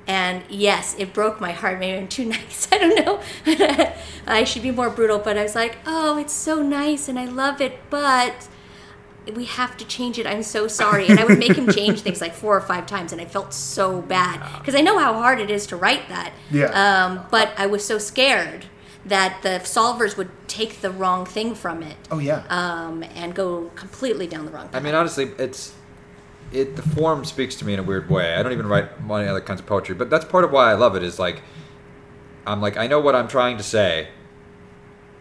[0.07, 1.79] And yes, it broke my heart.
[1.79, 2.67] Maybe I'm too nice.
[2.73, 3.21] I don't know.
[4.27, 7.27] I should be more brutal, but I was like, oh, it's so nice and I
[7.27, 8.49] love it, but
[9.35, 10.27] we have to change it.
[10.27, 11.07] I'm so sorry.
[11.09, 13.53] And I would make him change things like four or five times, and I felt
[13.55, 16.33] so bad because I know how hard it is to write that.
[16.51, 16.67] Yeah.
[16.67, 18.67] Um, but I was so scared
[19.05, 22.43] that the solvers would take the wrong thing from it Oh yeah.
[22.51, 24.77] um, and go completely down the wrong Path.
[24.77, 25.73] I mean, honestly, it's
[26.53, 26.77] it.
[26.77, 28.35] The form speaks to me in a weird way.
[28.35, 30.75] I don't even write many other kinds of poetry, but that's part of why I
[30.75, 31.03] love it.
[31.03, 31.43] Is like,
[32.47, 34.09] I'm like, I know what I'm trying to say.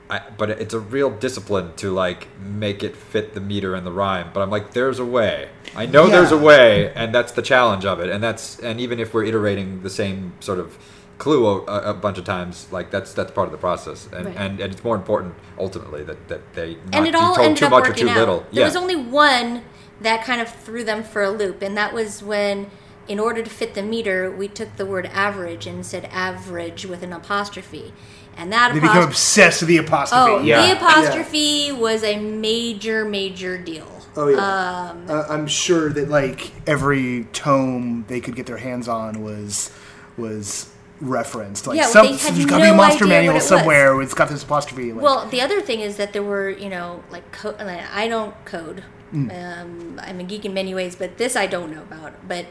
[0.09, 3.91] I, but it's a real discipline to like make it fit the meter and the
[3.91, 4.29] rhyme.
[4.33, 5.49] But I'm like, there's a way.
[5.75, 8.09] I know there's a way, and that's the challenge of it.
[8.09, 10.77] And that's and even if we're iterating the same sort of
[11.17, 14.07] clue a, a bunch of times, like that's that's part of the process.
[14.13, 14.35] And Right.
[14.37, 17.57] and, and it's more important ultimately that that they not and it all told ended
[17.57, 18.17] too up much or too out.
[18.17, 18.39] little.
[18.53, 18.65] There yeah.
[18.65, 19.63] was only one
[19.99, 22.69] that kind of threw them for a loop, and that was when,
[23.07, 27.01] in order to fit the meter, we took the word average and said average with
[27.03, 27.93] an apostrophe,
[28.37, 30.31] and that they become obsessed with the apostrophe.
[30.31, 30.67] Oh, yeah.
[30.67, 33.91] the apostrophe was a major, major deal.
[34.15, 34.89] Oh yeah.
[34.89, 39.71] Um, uh, I'm sure that like every tome they could get their hands on was
[40.17, 41.67] was referenced.
[41.67, 43.41] Like Yeah, well, some, they had there's got to be a monster idea manual it
[43.41, 44.91] somewhere where it's got this apostrophe.
[44.93, 48.33] Like, Well, the other thing is that there were, you know, like co- I don't
[48.45, 48.83] code.
[49.13, 49.61] Mm.
[49.61, 52.27] Um, I'm a geek in many ways, but this I don't know about.
[52.27, 52.47] But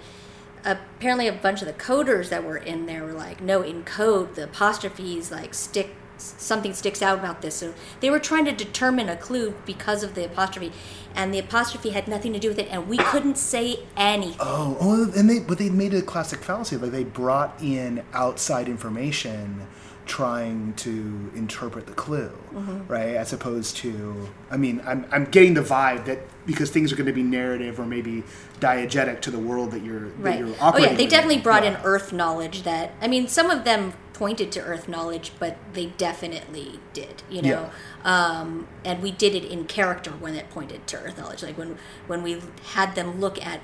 [0.66, 4.34] apparently, a bunch of the coders that were in there were like, no, in code,
[4.34, 5.94] the apostrophes like stick.
[6.18, 7.56] Something sticks out about this.
[7.56, 10.72] So they were trying to determine a clue because of the apostrophe,
[11.14, 14.38] and the apostrophe had nothing to do with it, and we couldn't say anything.
[14.40, 16.78] Oh, oh, and they but they made a classic fallacy.
[16.78, 19.66] Like they brought in outside information,
[20.06, 22.86] trying to interpret the clue, Mm-hmm.
[22.90, 23.16] right?
[23.16, 27.06] As opposed to, I mean, I'm I'm getting the vibe that because things are going
[27.06, 28.22] to be narrative or maybe
[28.60, 30.38] diegetic to the world that you're that Right.
[30.38, 31.78] you're Oh yeah, they definitely brought Yeah.
[31.78, 32.62] in Earth knowledge.
[32.62, 37.22] That I mean, some of them pointed to Earth knowledge, but they definitely did.
[37.28, 37.70] You know,
[38.04, 41.42] um, and we did it in character when it pointed to Earth knowledge.
[41.42, 42.40] Like when when we
[42.74, 43.60] had them look at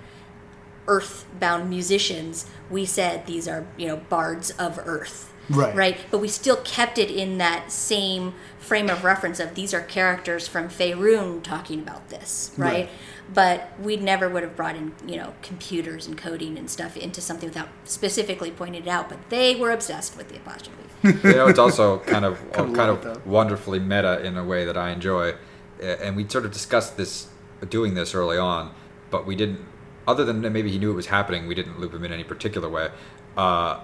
[0.88, 5.31] Earth-bound musicians, we said these are you know bards of Earth.
[5.50, 5.74] Right.
[5.74, 5.98] Right.
[6.10, 10.46] But we still kept it in that same frame of reference of these are characters
[10.46, 12.72] from Faerun talking about this, right?
[12.72, 12.88] Right.
[13.34, 17.20] But we never would have brought in, you know, computers and coding and stuff into
[17.20, 19.08] something without specifically pointing it out.
[19.08, 20.78] But they were obsessed with the apostrophe.
[21.02, 23.30] you know, it's also kind of Kinda kind love it, of though.
[23.30, 25.34] wonderfully meta in a way that I enjoy,
[25.80, 27.28] and we sort of discussed this,
[27.68, 28.72] doing this early on,
[29.10, 29.60] but we didn't.
[30.06, 32.68] Other than maybe he knew it was happening, we didn't loop him in any particular
[32.68, 32.90] way.
[33.36, 33.80] Uh,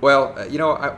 [0.00, 0.96] well, uh, you know, I,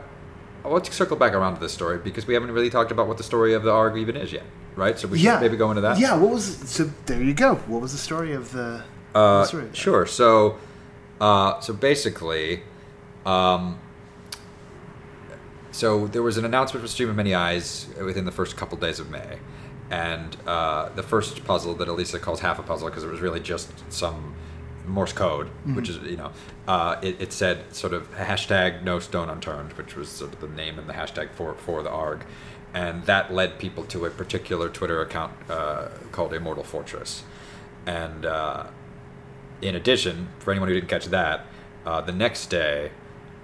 [0.63, 3.07] I want to circle back around to this story because we haven't really talked about
[3.07, 4.43] what the story of the ARG even is yet,
[4.75, 4.97] right?
[4.99, 5.99] So we should yeah, maybe go into that.
[5.99, 6.91] Yeah, what was so?
[7.05, 7.55] There you go.
[7.55, 8.83] What was the story of the?
[9.15, 10.05] Uh, story of sure.
[10.05, 10.57] So,
[11.19, 12.63] uh, so basically,
[13.25, 13.79] um,
[15.71, 18.99] so there was an announcement for Stream of Many Eyes within the first couple days
[18.99, 19.39] of May,
[19.89, 23.39] and uh, the first puzzle that Elisa calls half a puzzle because it was really
[23.39, 24.35] just some
[24.89, 25.75] Morse code, Mm-hmm.
[25.75, 26.31] which is you know,
[26.67, 30.47] uh, it, it said sort of hashtag No Stone Unturned, which was sort of the
[30.47, 32.25] name and the hashtag for for the ARG,
[32.73, 37.23] and that led people to a particular Twitter account uh, called Immortal Fortress.
[37.85, 38.67] And uh,
[39.61, 41.45] in addition, for anyone who didn't catch that,
[41.85, 42.91] uh, the next day,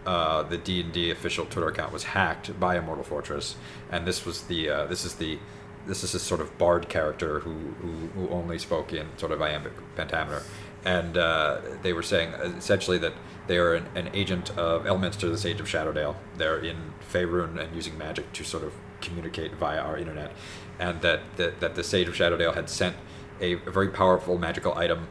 [0.05, 3.55] uh, the D and D official Twitter account was hacked by Immortal Fortress,
[3.91, 5.39] and this was the uh, this is the
[5.87, 9.39] this is this sort of bard character who, who, who only spoke in sort of
[9.39, 10.41] iambic pentameter,
[10.85, 13.13] and uh, they were saying essentially that
[13.47, 16.15] they are an, an agent of Elminster, the Sage of Shadowdale.
[16.37, 20.31] They're in Faerun and using magic to sort of communicate via our internet,
[20.79, 22.95] and that that, that the Sage of Shadowdale had sent
[23.41, 25.07] a, a very powerful magical item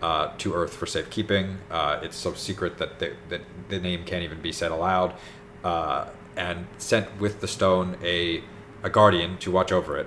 [0.00, 1.58] uh, to Earth for safekeeping.
[1.70, 5.14] Uh, it's so secret that the, that the name can't even be said aloud,
[5.64, 8.42] uh, and sent with the stone a
[8.82, 10.06] a guardian to watch over it,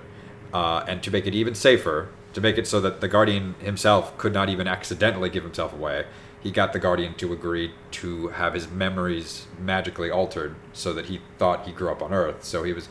[0.53, 4.17] uh, and to make it even safer, to make it so that the guardian himself
[4.17, 6.05] could not even accidentally give himself away.
[6.41, 11.21] He got the guardian to agree to have his memories magically altered so that he
[11.37, 12.43] thought he grew up on Earth.
[12.43, 12.89] So he was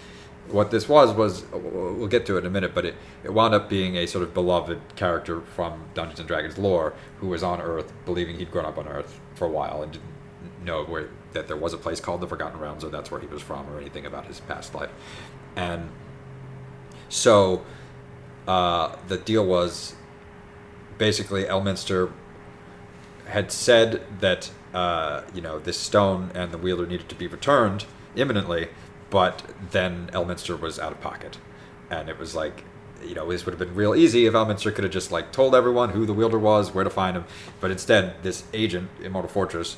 [0.48, 3.54] what this was was we'll get to it in a minute, but it, it wound
[3.54, 7.60] up being a sort of beloved character from Dungeons and Dragons lore who was on
[7.60, 11.48] Earth, believing he'd grown up on Earth for a while and didn't know where that
[11.48, 13.78] there was a place called the Forgotten Realms or that's where he was from or
[13.80, 14.90] anything about his past life,
[15.56, 15.90] and
[17.08, 17.64] so
[18.46, 19.94] uh, the deal was
[20.98, 22.12] basically Elminster
[23.26, 27.84] had said that uh, you know this stone and the wielder needed to be returned
[28.14, 28.68] imminently
[29.12, 31.36] but then Elminster was out of pocket,
[31.90, 32.64] and it was like,
[33.04, 35.54] you know, this would have been real easy if Elminster could have just like told
[35.54, 37.26] everyone who the wielder was, where to find him.
[37.60, 39.76] But instead, this agent, Immortal Fortress,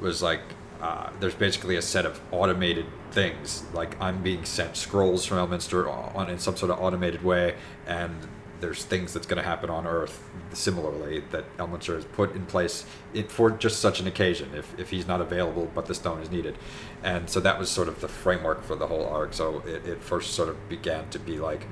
[0.00, 0.40] was like,
[0.86, 3.64] uh, there's basically a set of automated things.
[3.74, 7.56] Like I'm being sent scrolls from Elminster on in some sort of automated way,
[7.88, 8.14] and
[8.60, 10.22] there's things that's going to happen on Earth
[10.52, 14.88] similarly that Elminster has put in place it, for just such an occasion if, if
[14.90, 16.56] he's not available but the stone is needed.
[17.02, 19.34] And so that was sort of the framework for the whole arc.
[19.34, 21.66] So it, it first sort of began to be like,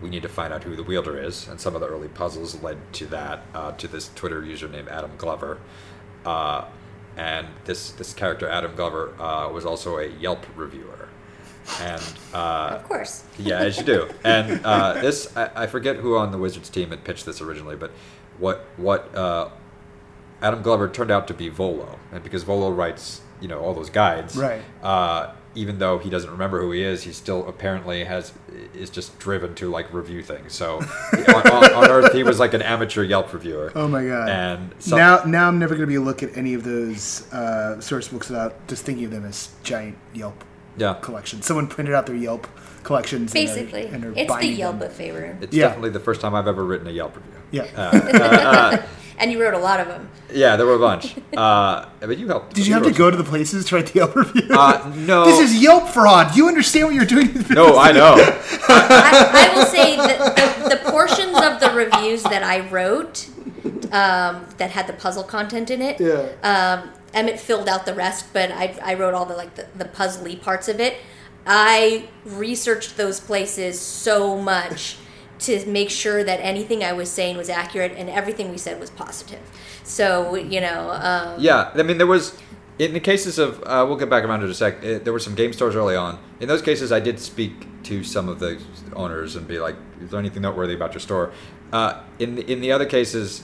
[0.00, 1.46] we need to find out who the wielder is.
[1.46, 4.88] And some of the early puzzles led to that, uh, to this Twitter user named
[4.88, 5.58] Adam Glover.
[6.24, 6.64] Uh,
[7.18, 11.08] and this, this character, Adam Glover, uh, was also a Yelp reviewer
[11.80, 12.02] and
[12.32, 14.08] uh, of course, yeah, as you do.
[14.24, 17.76] And uh, this, I, I, forget who on the Wizards team had pitched this originally,
[17.76, 17.90] but
[18.38, 19.50] what what uh,
[20.40, 23.90] Adam Glover turned out to be Volo, and because Volo writes, you know, all those
[23.90, 24.62] guides, right?
[25.54, 28.32] Even though he doesn't remember who he is, he still apparently has
[28.74, 30.52] is just driven to like review things.
[30.52, 33.72] So on, on, on, Earth, he was like an amateur Yelp reviewer.
[33.74, 34.28] Oh my god!
[34.28, 36.64] And some, now, now I'm never going to be able to look at any of
[36.64, 40.44] those uh, source books without just thinking of them as giant Yelp
[40.80, 40.94] yeah.
[40.94, 41.42] collection.
[41.42, 42.46] Someone printed out their Yelp
[42.82, 43.32] collections.
[43.32, 44.90] Basically, and are, and it's the Yelp them.
[44.90, 45.42] of Faerun.
[45.42, 45.66] It's yeah.
[45.66, 47.32] definitely the first time I've ever written a Yelp review.
[47.50, 47.62] Yeah.
[47.76, 48.82] Uh, uh, uh,
[49.18, 50.08] and you wrote a lot of them.
[50.32, 51.16] Yeah, there were a bunch.
[51.36, 52.54] Uh, but you helped.
[52.54, 54.48] Did you, you have to go to the places to write the Yelp review?
[54.50, 55.24] Uh, no.
[55.28, 56.32] This is Yelp fraud.
[56.32, 57.28] Do you understand what you're doing?
[57.50, 58.14] No, I know.
[58.68, 63.28] I, I, will say that the, the, portions of the reviews that I wrote
[63.92, 66.00] um, that had the puzzle content in it.
[66.00, 66.82] Yeah.
[66.82, 69.84] Um, Emmett filled out the rest, but I, I wrote all the like the, the
[69.84, 70.96] puzzly parts of it.
[71.46, 74.96] I researched those places so much
[75.40, 78.90] to make sure that anything I was saying was accurate and everything we said was
[78.90, 79.40] positive.
[79.84, 80.90] So you know.
[80.90, 82.36] Um, yeah, I mean there was.
[82.78, 84.84] In the cases of, uh, we'll get back around it a sec.
[84.84, 86.16] Uh, there were some game stores early on.
[86.38, 90.10] In those cases, I did speak to some of the owners and be like, "Is
[90.10, 91.32] there anything noteworthy about your store?"
[91.72, 93.42] Uh, in in the other cases,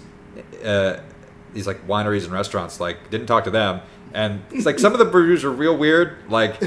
[0.65, 0.99] uh,
[1.55, 3.81] these like wineries and restaurants like didn't talk to them
[4.13, 6.61] and it's like some of the reviews are real weird like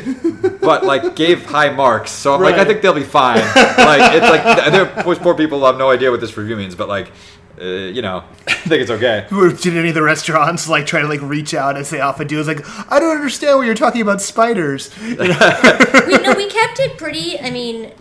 [0.62, 2.52] but like gave high marks so i'm right.
[2.52, 4.86] like i think they'll be fine like it's like there
[5.18, 7.12] poor people have no idea what this review means but like
[7.60, 9.26] uh, you know, I think it's okay.
[9.62, 12.40] Did any of the restaurants like try to like reach out as they often do?
[12.40, 14.96] It's like I don't understand what you're talking about spiders.
[15.02, 17.40] we know we kept it pretty.
[17.40, 17.92] I mean,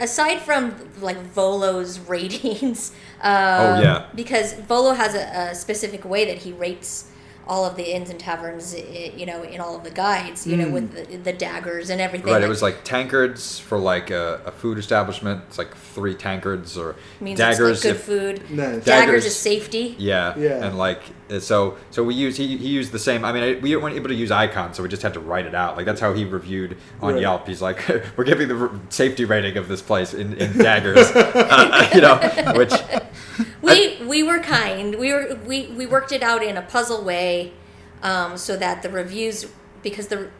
[0.00, 6.24] aside from like Volo's ratings, um, oh yeah, because Volo has a, a, specific way
[6.24, 7.10] that he rates
[7.46, 8.76] all of the inns and taverns,
[9.16, 10.60] you know, in all of the guides, you mm.
[10.60, 12.28] know, with the, the, daggers and everything.
[12.28, 12.34] Right.
[12.34, 15.42] Like, it was like tankards for like a, a, food establishment.
[15.48, 17.84] It's like three tankards or daggers.
[17.84, 18.50] Like good food.
[18.50, 18.84] Nice.
[18.84, 19.96] Daggers, is safety.
[19.98, 20.38] Yeah.
[20.38, 20.64] Yeah.
[20.64, 21.02] And like
[21.38, 23.24] so so we use he, he used the same.
[23.24, 25.54] I mean we weren't able to use icons, so we just had to write it
[25.54, 25.76] out.
[25.76, 27.22] Like that's how he reviewed on right.
[27.22, 27.46] Yelp.
[27.46, 32.00] He's like, we're giving the safety rating of this place in, in daggers, uh, you
[32.00, 32.16] know,
[32.56, 32.72] which
[33.62, 34.96] we I, we were kind.
[34.96, 37.52] We were we we worked it out in a puzzle way,
[38.02, 39.46] um, so that the reviews
[39.82, 40.30] because the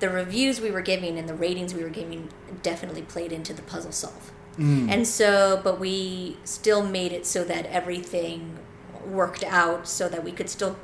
[0.00, 2.28] the reviews we were giving and the ratings we were giving
[2.62, 4.32] definitely played into the puzzle solve.
[4.58, 4.90] Mm.
[4.90, 8.58] And so, but we still made it so that everything
[9.06, 10.76] worked out so that we could still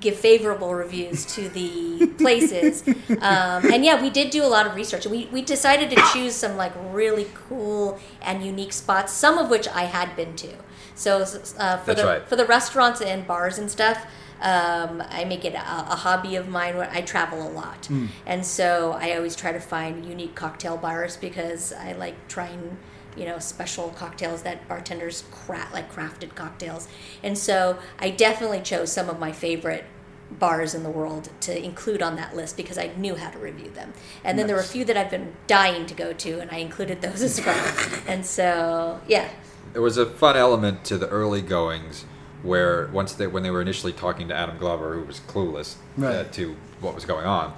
[0.00, 2.84] give favorable reviews to the places.
[3.20, 5.06] Um, and yeah, we did do a lot of research.
[5.06, 9.66] We, we decided to choose some like really cool and unique spots, some of which
[9.66, 10.54] I had been to.
[10.94, 12.28] So uh, for That's the right.
[12.28, 14.06] for the restaurants and bars and stuff,
[14.40, 16.76] um, I make it a, a hobby of mine.
[16.76, 17.88] Where I travel a lot,
[18.26, 22.76] and so I always try to find unique cocktail bars because I like trying
[23.18, 26.88] you know special cocktails that bartenders craft like crafted cocktails.
[27.22, 29.84] And so i definitely chose some of my favorite
[30.30, 33.70] bars in the world to include on that list because i knew how to review
[33.70, 33.92] them.
[34.24, 36.58] And then there were a few that i've been dying to go to and i
[36.58, 37.74] included those as well.
[38.06, 39.28] And so yeah.
[39.72, 42.04] There was a fun element to the early goings
[42.42, 46.24] where once they when they were initially talking to Adam Glover, who was clueless uh,
[46.32, 47.54] to what was going on,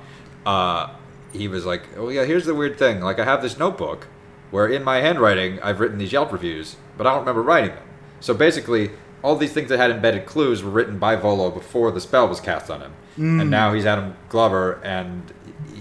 [0.46, 0.94] uh,
[1.32, 3.00] he was like, "Oh yeah, here's the weird thing.
[3.00, 4.08] Like I have this notebook
[4.50, 7.88] where in my handwriting I've written these Yelp reviews, but I don't remember writing them.
[8.20, 8.90] So basically."
[9.22, 12.40] All these things that had embedded clues were written by Volo before the spell was
[12.40, 13.50] cast on him, and hmm.
[13.50, 15.30] now he's Adam Glover, and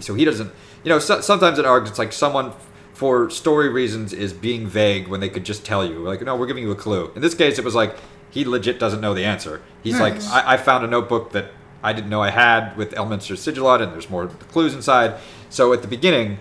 [0.02, 0.52] so he doesn't.
[0.84, 2.52] You know, so, sometimes in ARGs it's like someone
[3.00, 6.46] for story reasons is being vague when they could just tell you like no we're
[6.46, 7.96] giving you a clue in this case it was like
[8.30, 10.02] he legit doesn't know the answer he's Nice.
[10.02, 10.50] like hmm.
[10.50, 11.46] I, I found a notebook that
[11.82, 15.16] i didn't know i had with elminster sigil on it and there's more clues inside
[15.50, 16.40] so at the beginning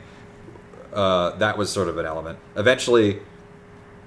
[0.98, 3.20] uh, that was sort of an element eventually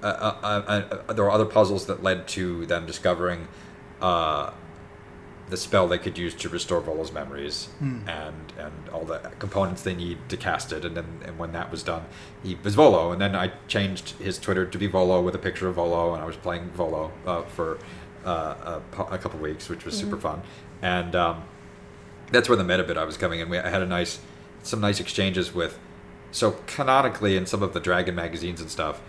[0.02, 3.46] uh, uh, uh, uh, there were other puzzles that led to them discovering
[4.00, 4.50] uh,
[5.48, 7.68] the spell they could use to restore Volo's memories
[8.08, 10.84] and and all the components they need to cast it.
[10.84, 12.04] And then and when that was done,
[12.42, 13.12] he was Volo.
[13.12, 16.22] And then I changed his Twitter to be Volo with a picture of Volo, and
[16.22, 17.78] I was playing Volo uh, for
[18.24, 20.42] uh, a, a couple weeks, which was super fun.
[20.80, 21.44] And um,
[22.32, 23.48] that's where the meta bit I was coming in.
[23.48, 24.20] We I had a nice,
[24.62, 25.78] some nice exchanges with.
[26.32, 29.00] So canonically, in some of the Dragon magazines and stuff,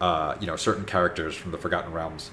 [0.00, 2.30] uh, you know, certain characters from the Forgotten Realms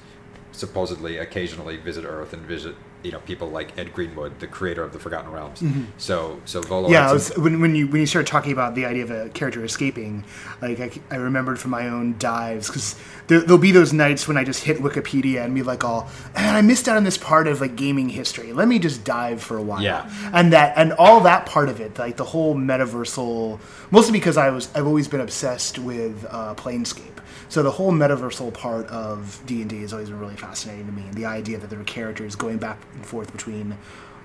[0.54, 4.92] supposedly occasionally visit Earth and visit, you know, people like Ed Greenwood, the creator of
[4.92, 5.64] the Forgotten Realms.
[5.98, 6.90] So, so Volo.
[6.90, 9.30] Yeah, I was, when, when you when you started talking about the idea of a
[9.30, 10.24] character escaping,
[10.62, 12.96] like I remembered from my own dives because
[13.28, 16.58] there, there'll be those nights when I just hit Wikipedia and be like, "all and
[16.58, 18.52] I missed out on this part of like gaming history.
[18.52, 20.10] Let me just dive for a while." Yeah.
[20.34, 23.60] and that and all that part of it, like the whole metaversal,
[23.92, 27.14] mostly because I was I've always been obsessed with uh, Planescape.
[27.50, 30.92] So the whole metaversal part of D and D has always been really fascinating to
[30.92, 33.78] me, and the idea that there are characters going back and forth between,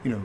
[0.05, 0.23] you know,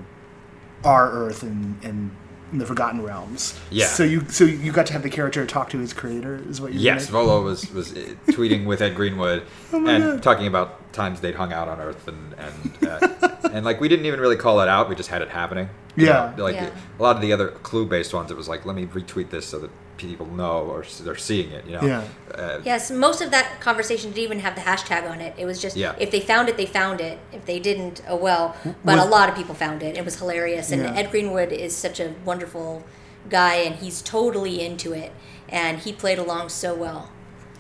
[0.84, 2.12] our Earth and and
[2.54, 3.60] the Forgotten Realms.
[3.72, 3.88] Yeah.
[3.88, 6.72] So you so you got to have the character talk to his creator, is what
[6.74, 7.12] you're Yes, saying?
[7.12, 10.24] Volo was was uh, tweeting with Ed Greenwood Oh and God.
[10.24, 14.06] talking about times they'd hung out on Earth and and uh, and like we didn't
[14.06, 14.88] even really call it out.
[14.88, 15.70] We just had it happening.
[15.98, 16.34] Yeah.
[16.38, 16.70] know, like Yeah.
[17.00, 19.46] a lot of the other clue based ones, it was like let me retweet this
[19.46, 21.66] so that people know or they're seeing it.
[21.66, 21.82] You know.
[21.86, 22.04] Yeah.
[22.34, 25.34] Uh, Yes, most of that conversation didn't even have the hashtag on it.
[25.38, 25.96] It was just Yeah.
[26.00, 27.20] if they found it, they found it.
[27.32, 28.56] If they didn't, oh well.
[28.86, 29.98] But Was- a lot of people found it.
[29.98, 30.72] It was hilarious.
[30.72, 30.94] And Yeah.
[30.96, 32.84] Ed Greenwood is such a wonderful
[33.30, 35.12] guy, and he's totally into it.
[35.50, 37.10] And he played along so well.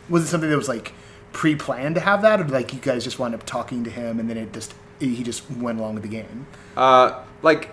[0.09, 0.93] Was it something that was like
[1.33, 4.29] pre-planned to have that, or like you guys just wound up talking to him and
[4.29, 6.47] then it just he just went along with the game?
[6.75, 7.69] Uh, like,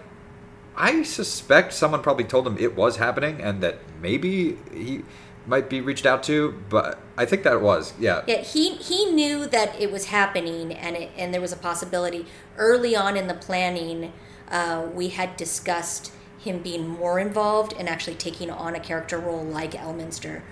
[0.77, 5.03] I suspect someone probably told him it was happening and that maybe he
[5.47, 7.95] might be reached out to, but I think that was.
[7.99, 8.23] Yeah.
[8.27, 12.27] Yeah, he he knew that it was happening, and it, and there was a possibility.
[12.57, 14.13] Early on in the planning,
[14.51, 19.43] uh, we had discussed him being more involved and actually taking on a character role
[19.43, 20.43] like Elminster.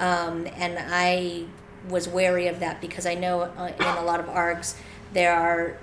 [0.00, 1.44] Um, and I
[1.88, 4.76] was wary of that because I know uh, in a lot of ARGs
[5.12, 5.76] there are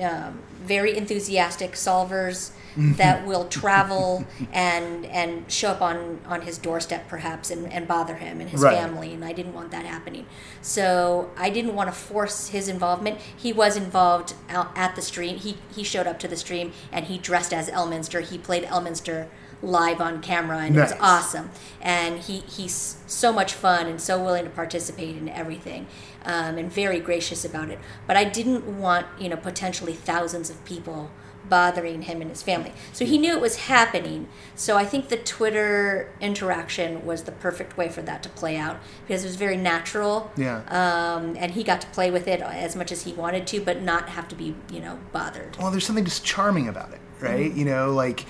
[0.00, 7.08] um, very enthusiastic solvers that will travel and and show up on on his doorstep
[7.08, 8.76] perhaps and, and bother him and his Right.
[8.76, 10.26] family and I didn't want that happening.
[10.62, 13.18] So I didn't want to force his involvement.
[13.36, 15.36] He was involved out at the stream.
[15.36, 18.22] He he showed up to the stream and he dressed as Elminster.
[18.22, 19.28] He played Elminster
[19.62, 21.50] live on camera and it was awesome.
[21.80, 25.86] And he he's so much fun and so willing to participate in everything
[26.24, 27.78] um, and very gracious about it.
[28.06, 31.10] But i didn't want you know potentially thousands of people
[31.48, 35.16] bothering him and his family so he knew it was happening so i think the
[35.16, 39.56] twitter interaction was the perfect way for that to play out because it was very
[39.56, 40.58] natural Yeah.
[40.68, 43.82] um, and he got to play with it as much as he wanted to but
[43.82, 47.52] not have to be you know bothered well, there's something just charming about it, right?
[47.52, 48.26] You know, like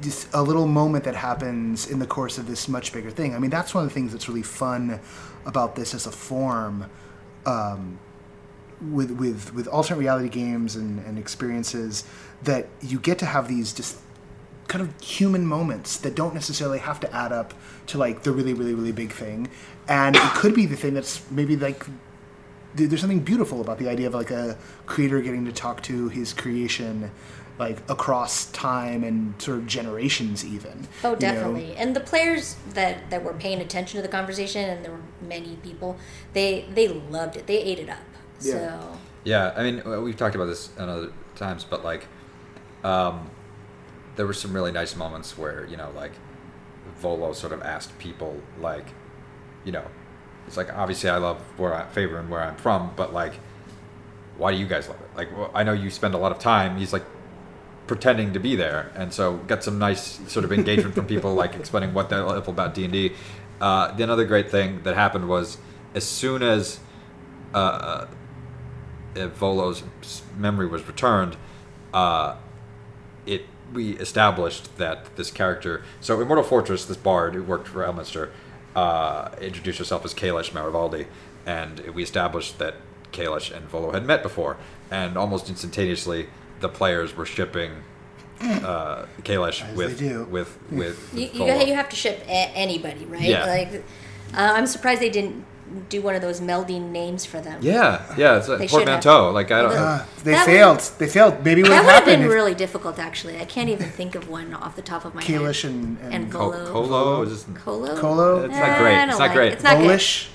[0.00, 3.34] just a little moment that happens in the course of this much bigger thing.
[3.34, 5.00] I mean, that's one of the things that's really fun
[5.44, 6.90] about this as a form.
[7.44, 7.98] Um,
[8.90, 12.04] with with with alternate reality games and, and experiences
[12.42, 13.98] that you get to have these just
[14.68, 17.54] kind of human moments that don't necessarily have to add up
[17.86, 19.48] to like the really really really big thing
[19.88, 21.84] and it could be the thing that's maybe like
[22.74, 24.56] there's something beautiful about the idea of like a
[24.86, 27.10] creator getting to talk to his creation
[27.58, 31.18] like across time and sort of generations even Oh, you know?
[31.20, 31.76] definitely.
[31.76, 35.54] And the players that, that were paying attention to the conversation, and there were many
[35.62, 35.96] people,
[36.32, 37.46] they they loved it.
[37.46, 37.98] They ate it up.
[38.40, 38.52] Yeah.
[38.52, 42.08] So Yeah, I mean, we've talked about this in other times, but like,
[42.84, 43.30] um,
[44.16, 46.12] there were some really nice moments where you know, like,
[46.98, 48.86] Volo sort of asked people, like,
[49.64, 49.84] you know,
[50.46, 53.34] it's like obviously I love where I favor and where I'm from, but like,
[54.36, 55.16] why do you guys love it?
[55.16, 56.76] Like, well, I know you spend a lot of time.
[56.76, 57.04] He's like
[57.86, 61.54] pretending to be there, and so got some nice sort of engagement from people, like
[61.54, 63.12] explaining what they love about D and D.
[63.60, 65.58] Uh, the another great thing that happened was
[65.94, 66.80] as soon as
[67.54, 68.06] uh,
[69.16, 69.84] uh, Volo's
[70.36, 71.36] memory was returned,
[71.92, 72.36] uh,
[73.26, 75.82] it we established that this character.
[76.00, 78.30] So Immortal Fortress, this bard who worked for Elminster,
[78.76, 81.06] uh, introduced herself as Kalish Marivaldi,
[81.46, 82.74] and we established that
[83.12, 84.56] Kalish and Volo had met before,
[84.90, 86.28] and almost instantaneously
[86.60, 87.82] the players were shipping
[88.40, 93.04] uh, Kalish As with, they with with you, you, you have to ship a- anybody,
[93.06, 93.22] right?
[93.22, 93.46] Yeah.
[93.46, 93.84] Like,
[94.34, 95.44] uh, I'm surprised they didn't
[95.88, 97.58] do one of those melding names for them.
[97.62, 99.02] yeah, yeah, it's a They should have.
[99.02, 99.30] portmanteau.
[99.32, 99.70] Like I don't.
[99.72, 102.30] Although- Uh, they That failed would- they failed maybe what That would have been if
[102.30, 103.38] really difficult, actually.
[103.40, 105.70] I can't even think of one off the top of my Kalish head.
[105.72, 106.66] and, and, And Volo.
[106.72, 107.26] Colo
[107.64, 107.96] Colo.
[107.96, 108.44] Colo?
[108.44, 108.96] It's not great.
[108.98, 109.52] It's not like great.
[109.54, 109.86] It's not good.
[109.86, 110.28] Polish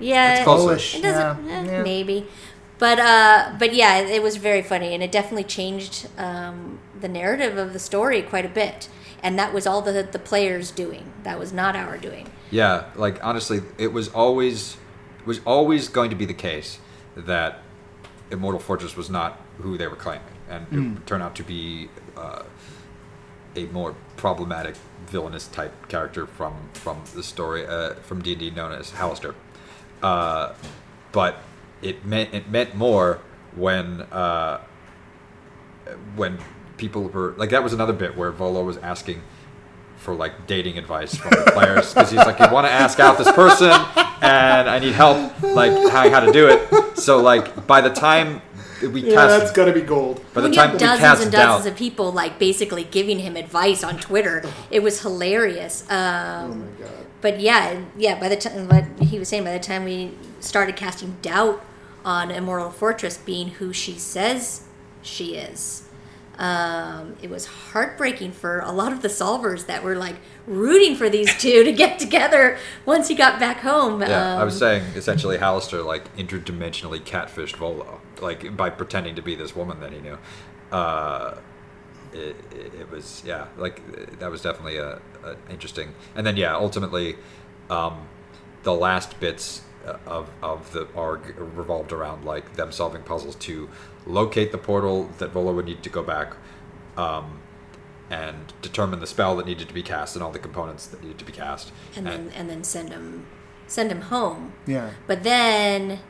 [0.00, 0.62] Yeah, It's closer.
[0.66, 1.46] Polish It doesn't.
[1.48, 1.82] yeah, eh, yeah.
[1.82, 2.26] Maybe,
[2.78, 7.58] but uh, but yeah, it was very funny, and it definitely changed um, the narrative
[7.58, 8.88] of the story quite a bit.
[9.20, 11.12] And that was all the the players doing.
[11.24, 12.30] That was not our doing.
[12.50, 14.76] Yeah, like honestly, it was always
[15.18, 16.78] it was always going to be the case
[17.16, 17.60] that
[18.30, 22.44] Immortal Fortress was not who they were claiming, and it turned out to be uh,
[23.56, 24.76] a more problematic,
[25.06, 29.34] villainous type character from from the story uh, from D and D known as Halaster.
[30.00, 30.54] Uh,
[31.10, 31.40] but
[31.82, 33.20] it meant it meant more
[33.54, 34.60] when uh,
[36.16, 36.38] when
[36.76, 39.22] people were like that was another bit where Volo was asking
[39.96, 43.18] for like dating advice from the players because he's like, you want to ask out
[43.18, 43.72] this person,
[44.22, 46.98] and I need help like how, how to do it.
[46.98, 48.42] So like by the time
[48.80, 51.20] we yeah cast, that's gotta be gold by the when you time have we dozens
[51.22, 55.82] and doubt, dozens of people like basically giving him advice on Twitter, it was hilarious.
[55.90, 58.18] Um, oh my god but yeah, yeah.
[58.18, 61.64] By the time, what he was saying, by the time we started casting doubt
[62.08, 64.62] on Immortal Fortress being who she says
[65.02, 65.82] she is,
[66.38, 71.10] um, it was heartbreaking for a lot of the solvers that were like rooting for
[71.10, 72.56] these two to get together
[72.86, 74.00] once he got back home.
[74.00, 79.22] Yeah, I Um, was saying essentially Halaster like interdimensionally catfished Volo, like by pretending to
[79.22, 80.18] be this woman that he knew.
[80.72, 81.34] Uh,
[82.12, 83.82] it, it, it was yeah, like
[84.20, 85.94] that was definitely a, a interesting.
[86.14, 87.16] And then yeah, ultimately,
[87.68, 88.08] um,
[88.62, 89.62] the last bits
[90.06, 93.68] of of the arc revolved around like them solving puzzles to
[94.06, 96.34] locate the portal that Volo would need to go back.
[96.96, 97.40] Um,
[98.10, 101.18] and determine the spell that needed to be cast and all the components that needed
[101.18, 101.72] to be cast.
[101.94, 103.26] and then and then send him
[103.66, 104.54] send him home.
[104.66, 106.00] yeah But then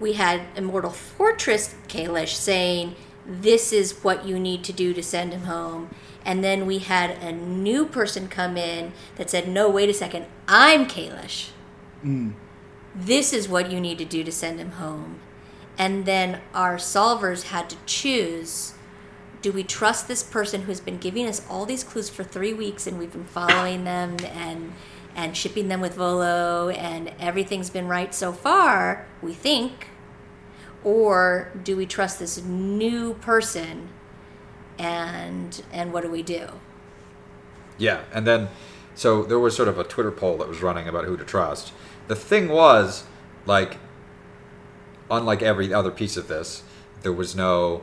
[0.00, 2.94] we had Immortal Fortress Kalish saying,
[3.26, 5.90] This is what you need to do to send him home.
[6.24, 10.26] And then we had a new person come in that said, No, wait a second,
[10.46, 11.50] I'm Kalish.
[12.94, 15.20] This is what you need to do to send him home.
[15.76, 18.74] And then our solvers had to choose
[19.40, 22.86] do we trust this person who's been giving us all these clues for three weeks
[22.86, 24.72] and we've been following them and
[25.14, 29.88] and shipping them with Volo and everything's been right so far, we think?
[30.84, 33.88] Or do we trust this new person
[34.78, 36.48] and and what do we do?
[37.78, 38.48] Yeah, and then
[38.94, 41.72] so there was sort of a Twitter poll that was running about who to trust.
[42.08, 43.04] The thing was,
[43.46, 43.78] like,
[45.10, 46.62] unlike every other piece of this,
[47.02, 47.82] there was no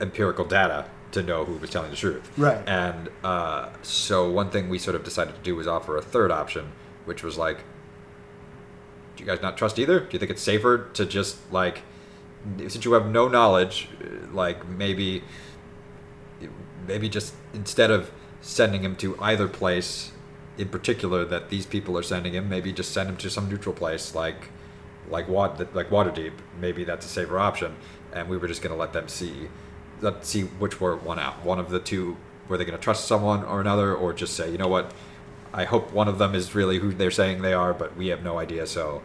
[0.00, 2.30] empirical data to know who was telling the truth.
[2.36, 2.62] Right.
[2.68, 6.30] And uh, so one thing we sort of decided to do was offer a third
[6.30, 6.72] option,
[7.04, 7.58] which was like,
[9.16, 10.00] do you guys not trust either?
[10.00, 11.82] Do you think it's safer to just like,
[12.58, 13.88] since you have no knowledge,
[14.32, 15.22] like maybe
[16.86, 18.10] maybe just instead of
[18.40, 20.12] sending him to either place
[20.58, 23.74] in particular that these people are sending him, maybe just send him to some neutral
[23.74, 24.48] place like
[25.08, 26.32] like Wat like Waterdeep.
[26.60, 27.76] Maybe that's a safer option.
[28.12, 29.48] And we were just gonna let them see
[30.00, 31.44] let see which were one out.
[31.44, 32.16] One of the two
[32.48, 34.92] were they gonna trust someone or another, or just say, you know what,
[35.52, 38.22] I hope one of them is really who they're saying they are, but we have
[38.22, 38.66] no idea.
[38.66, 39.02] So,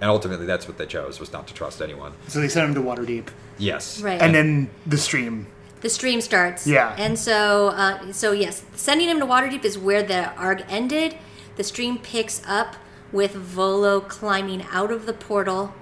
[0.00, 2.12] and ultimately, that's what they chose was not to trust anyone.
[2.28, 3.28] so they sent him to Waterdeep
[3.58, 4.00] Yes.
[4.00, 4.20] Right.
[4.22, 5.48] and then the stream
[5.80, 6.66] the stream starts.
[6.66, 6.94] Yeah.
[6.98, 11.16] And so, uh, so yes, sending him to Waterdeep is where the arc ended.
[11.56, 12.76] The stream picks up
[13.12, 15.74] with Volo climbing out of the portal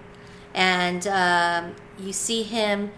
[0.56, 2.90] and um, you see him.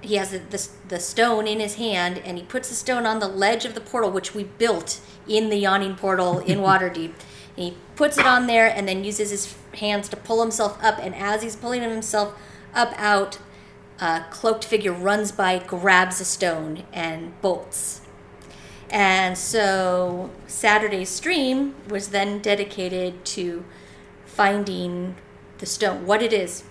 [0.00, 3.18] He has the, the, the stone in his hand, and he puts the stone on
[3.18, 7.12] the ledge of the portal, which we built in the yawning portal in Waterdeep.
[7.56, 10.98] And he puts it on there, and then uses his hands to pull himself up.
[10.98, 12.38] And as he's pulling himself
[12.74, 13.38] up out,
[14.00, 18.02] a cloaked figure runs by, grabs a stone, and bolts.
[18.90, 23.64] And so Saturday's stream was then dedicated to
[24.24, 25.16] finding
[25.58, 26.62] the stone, what it is,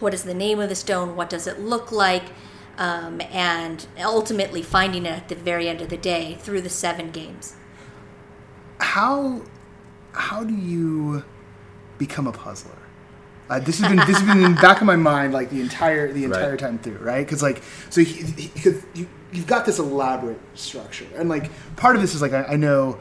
[0.00, 2.24] what is the name of the stone, what does it look like,
[2.78, 7.10] um, and ultimately finding it at the very end of the day through the seven
[7.10, 7.54] games.
[8.78, 9.42] How
[10.12, 11.24] how do you
[11.98, 12.78] become a puzzler?
[13.48, 15.60] Uh, this has been this has been in the back of my mind like the
[15.60, 16.58] entire the entire Right.
[16.58, 17.24] time through, right?
[17.24, 22.02] Because like so he, he, you you've got this elaborate structure, and like part of
[22.02, 22.98] this is like I, I know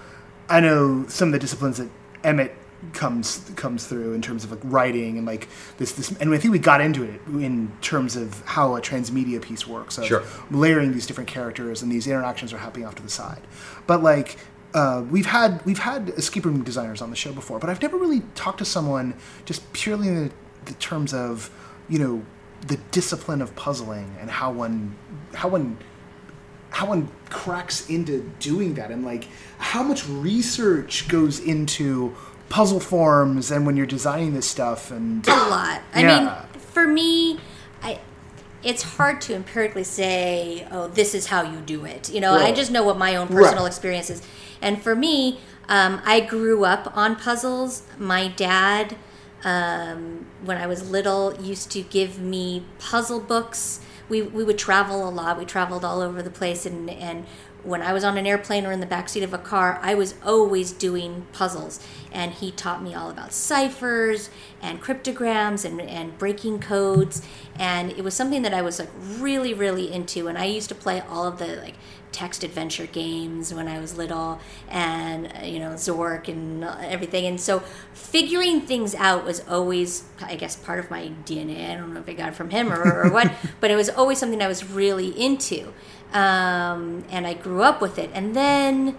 [0.49, 1.89] I know some of the disciplines that
[2.23, 2.53] Emmett
[2.93, 6.51] comes comes through in terms of like writing and like this this and I think
[6.51, 10.23] we got into it in terms of how a transmedia piece works of Sure.
[10.51, 13.41] layering these different characters and these interactions are happening off to the side.
[13.87, 14.37] But like
[14.75, 17.97] uh, we've had we've had escape room designers on the show before, but I've never
[17.97, 19.15] really talked to someone
[19.45, 20.31] just purely in the,
[20.65, 21.49] the terms of
[21.89, 22.23] you know
[22.67, 24.95] the discipline of puzzling and how one
[25.33, 25.77] how one
[26.71, 29.27] how one cracks into doing that and like
[29.59, 32.13] how much research goes into
[32.49, 35.81] puzzle forms and when you're designing this stuff and a lot.
[35.93, 36.19] I Yeah.
[36.19, 37.39] mean, for me,
[38.65, 42.51] it's hard to empirically say, "Oh, this is how you do it." You know, I
[42.51, 43.67] just know what my own personal Right.
[43.67, 44.21] experience is.
[44.61, 45.39] And for me,
[45.69, 47.83] um, I grew up on puzzles.
[47.99, 48.95] My dad,
[49.43, 53.79] um, when I was little, used to give me puzzle books.
[54.09, 55.37] We, we would travel a lot.
[55.37, 57.25] We traveled all over the place, and and
[57.63, 60.13] when I was on an airplane or in the backseat of a car, I was
[60.23, 61.79] always doing puzzles.
[62.11, 64.29] And he taught me all about ciphers
[64.61, 67.23] and cryptograms and, and breaking codes.
[67.57, 70.27] And it was something that I was like really, really into.
[70.27, 71.75] And I used to play all of the like
[72.11, 74.39] text adventure games when I was little
[74.69, 77.25] and, uh, you know, Zork and uh, everything.
[77.25, 77.59] And so
[77.93, 81.71] figuring things out was always, I guess, part of my DNA.
[81.71, 83.89] I don't know if I got it from him or, or what, but it was
[83.89, 85.73] always something I was really into
[86.13, 88.09] um, and I grew up with it.
[88.13, 88.97] And then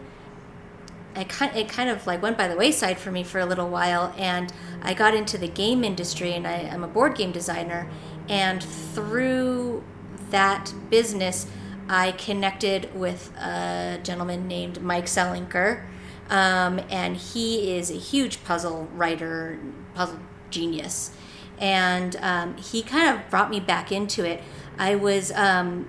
[1.16, 3.70] I kind it kind of like went by the wayside for me for a little
[3.70, 4.52] while, and
[4.82, 7.88] I got into the game industry, and I, I'm a board game designer,
[8.28, 9.84] and through
[10.30, 11.46] that business,
[11.88, 15.84] I connected with a gentleman named Mike Selinker,
[16.28, 19.58] um, and he is a huge puzzle writer,
[19.94, 20.18] puzzle
[20.50, 21.12] genius,
[21.58, 24.42] and um, he kind of brought me back into it.
[24.78, 25.88] I was um,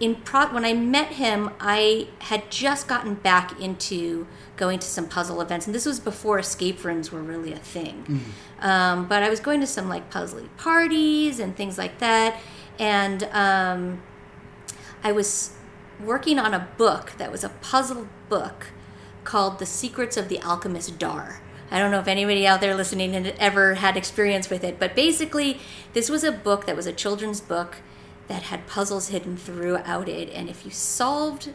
[0.00, 4.26] in pro when I met him, I had just gotten back into
[4.56, 8.04] going to some puzzle events, and this was before escape rooms were really a thing.
[8.60, 12.40] Um, but I was going to some like puzzly parties and things like that,
[12.78, 14.02] and um,
[15.02, 15.52] I was
[16.04, 18.68] working on a book that was a puzzle book
[19.22, 21.40] called "The Secrets of the Alchemist Dar."
[21.70, 24.94] I don't know if anybody out there listening had ever had experience with it, but
[24.94, 25.60] basically,
[25.92, 27.76] this was a book that was a children's book
[28.28, 30.30] that had puzzles hidden throughout it.
[30.30, 31.50] And if you solved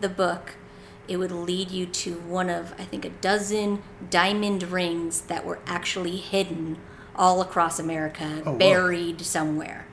[0.00, 0.54] the book,
[1.06, 5.58] it would lead you to one of, I think, a dozen diamond rings that were
[5.66, 6.78] actually hidden
[7.14, 8.56] all across America, whoa.
[8.56, 9.86] buried somewhere.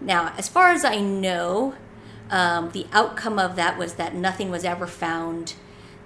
[0.00, 1.74] Now, as far as I know,
[2.30, 5.54] um, the outcome of that was that nothing was ever found,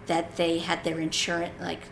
[0.07, 1.85] that they had their insurance, like,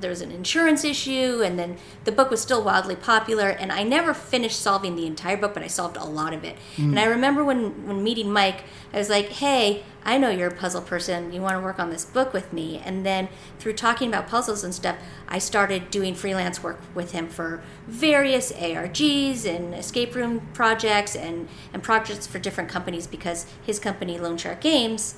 [0.00, 3.82] there was an insurance issue and then the book was still wildly popular and i
[3.82, 6.56] never finished solving the entire book but i solved a lot of it.
[6.76, 6.98] And mm.
[6.98, 10.80] i remember when when meeting mike i was like hey i know you're a puzzle
[10.80, 11.32] person.
[11.32, 12.80] You want to work on this book with me?
[12.82, 13.28] And then
[13.58, 14.96] through talking about puzzles and stuff
[15.28, 21.48] i started doing freelance work with him for various args and escape room projects and
[21.72, 25.14] and projects for different companies because his company Lone Shark Games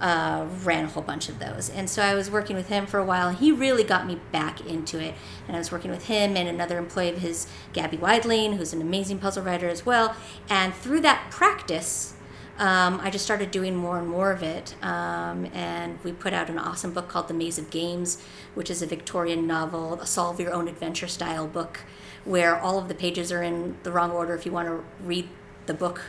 [0.00, 1.70] uh, ran a whole bunch of those.
[1.70, 4.20] And so I was working with him for a while, and he really got me
[4.32, 5.14] back into it.
[5.46, 8.82] And I was working with him and another employee of his, Gaby Weidling, who's an
[8.82, 10.14] amazing puzzle writer as well.
[10.48, 12.14] And through that practice,
[12.58, 14.74] um, I just started doing more and more of it.
[14.82, 18.22] Um, and we put out an awesome book called The Maze of Games,
[18.54, 21.80] which is a Victorian novel, a solve your own adventure style book,
[22.24, 24.34] where all of the pages are in the wrong order.
[24.34, 25.28] If you want to read
[25.66, 26.02] the book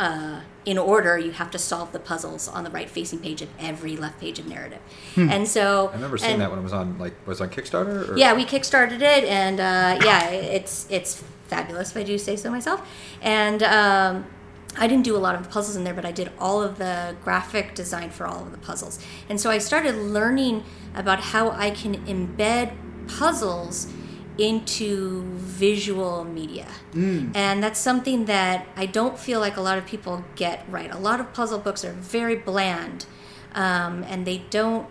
[0.00, 3.48] uh, in order, you have to solve the puzzles on the right facing page of
[3.58, 4.80] every left page of narrative.
[5.16, 7.50] And so I remember seeing and- that when it was on like was it on
[7.50, 8.08] Kickstarter.
[8.08, 8.16] Or?
[8.16, 12.50] yeah, we kickstarted it, and uh, yeah, it's it's fabulous if I do say so
[12.50, 12.80] myself.
[13.20, 14.24] And um,
[14.78, 16.78] I didn't do a lot of the puzzles in there, but I did all of
[16.78, 18.98] the graphic design for all of the puzzles.
[19.28, 22.72] And so I started learning about how I can embed
[23.06, 23.92] puzzles
[24.40, 26.66] into visual media.
[27.34, 30.90] And that's something that I don't feel like a lot of people get right.
[30.90, 33.04] A lot of puzzle books are very bland,
[33.54, 34.88] um, and they don't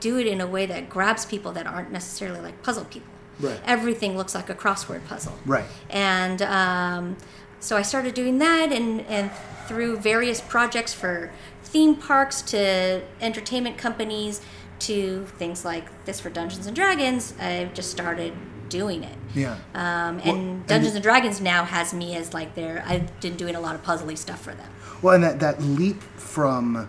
[0.00, 3.12] do it in a way that grabs people that aren't necessarily like puzzle people.
[3.38, 3.60] Right.
[3.66, 5.34] Everything looks like a crossword puzzle.
[5.44, 5.66] Right.
[5.90, 7.16] And um,
[7.58, 9.30] so I started doing that, and, and
[9.66, 11.30] through various projects for
[11.62, 14.40] theme parks to entertainment companies
[14.80, 18.32] to things like this for Dungeons and Dragons, I've just started
[18.70, 19.18] doing it.
[19.34, 19.58] Yeah.
[19.74, 22.82] Um, Well, and Dungeons and Dragons now has me as like their.
[22.86, 24.70] I've been doing a lot of puzzly stuff for them.
[25.02, 26.88] Well, and that, that leap from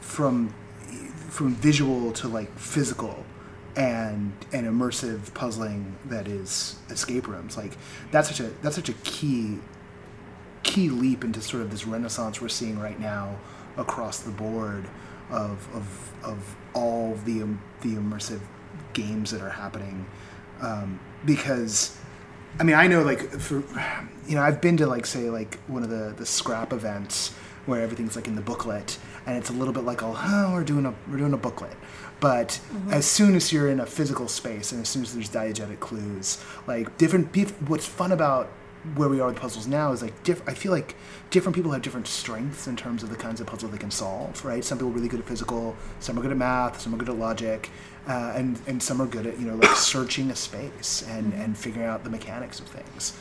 [0.00, 0.54] from
[1.28, 3.24] from visual to like physical
[3.76, 7.76] and and immersive puzzling that is escape rooms like
[8.10, 9.58] that's such a that's such a key
[10.64, 13.38] key leap into sort of this renaissance we're seeing right now
[13.76, 14.88] across the board
[15.30, 18.40] of of of all the um, the immersive
[18.94, 20.06] games that are happening
[20.60, 21.96] um, because
[22.58, 23.62] I mean, I know like for
[24.26, 27.32] you know, I've been to like say like one of the the scrap events
[27.66, 30.86] where everything's like in the booklet, and it's a little bit like oh, we're doing
[30.86, 31.76] a we're doing a booklet.
[32.20, 32.92] But mm-hmm.
[32.92, 36.42] as soon as you're in a physical space, and as soon as there's diegetic clues,
[36.66, 38.50] like different people, what's fun about
[38.94, 40.94] where we are with puzzles now is like diff- I feel like
[41.30, 44.44] different people have different strengths in terms of the kinds of puzzle they can solve.
[44.44, 44.64] Right?
[44.64, 47.08] Some people are really good at physical, some are good at math, some are good
[47.08, 47.70] at logic,
[48.08, 51.56] uh, and and some are good at you know like searching a space and and
[51.56, 53.16] figuring out the mechanics of things.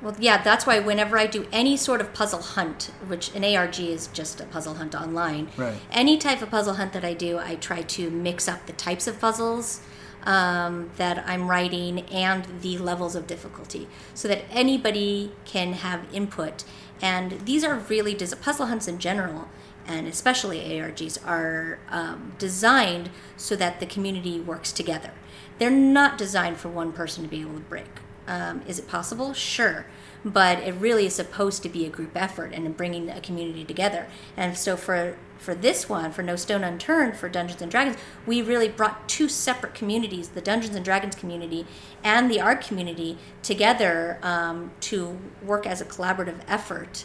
[0.00, 3.80] Well, yeah, that's why whenever I do any sort of puzzle hunt, which an ARG
[3.80, 5.74] is just a puzzle hunt online, Right.
[5.90, 9.08] any type of puzzle hunt that I do, I try to mix up the types
[9.08, 9.80] of puzzles
[10.24, 16.64] um, that I'm writing and the levels of difficulty so that anybody can have input.
[17.00, 19.48] And these are really des- puzzle hunts in general,
[19.86, 25.12] and especially ARGs, are um, designed so that the community works together.
[25.58, 27.86] They're not designed for one person to be able to break.
[28.26, 29.32] Um, is it possible?
[29.32, 29.86] Sure.
[30.24, 34.06] But it really is supposed to be a group effort and bringing a community together.
[34.36, 38.42] And so for for this one, for No Stone Unturned, for Dungeons and Dragons, we
[38.42, 41.66] really brought two separate communities, the Dungeons and Dragons community
[42.04, 47.04] and the art community, together um, to work as a collaborative effort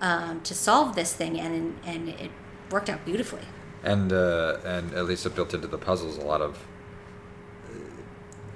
[0.00, 2.30] um, to solve this thing, and and it
[2.70, 3.42] worked out beautifully.
[3.82, 6.58] and uh, and at least it built into the puzzles a lot of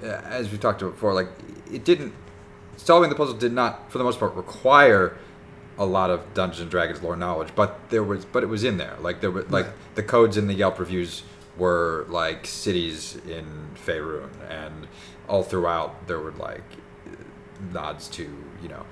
[0.03, 1.29] uh, as we talked about before like
[1.73, 2.13] it didn't
[2.77, 5.17] solving the puzzle did not for the most part require
[5.79, 8.77] a lot of Dungeons and Dragons lore knowledge but there was but it was in
[8.79, 9.75] there like there were like Right.
[9.97, 11.23] the codes in the Yelp reviews
[11.57, 14.87] were like cities in Faerun and
[15.29, 16.63] all throughout there were like
[17.73, 18.23] nods to
[18.63, 18.85] you know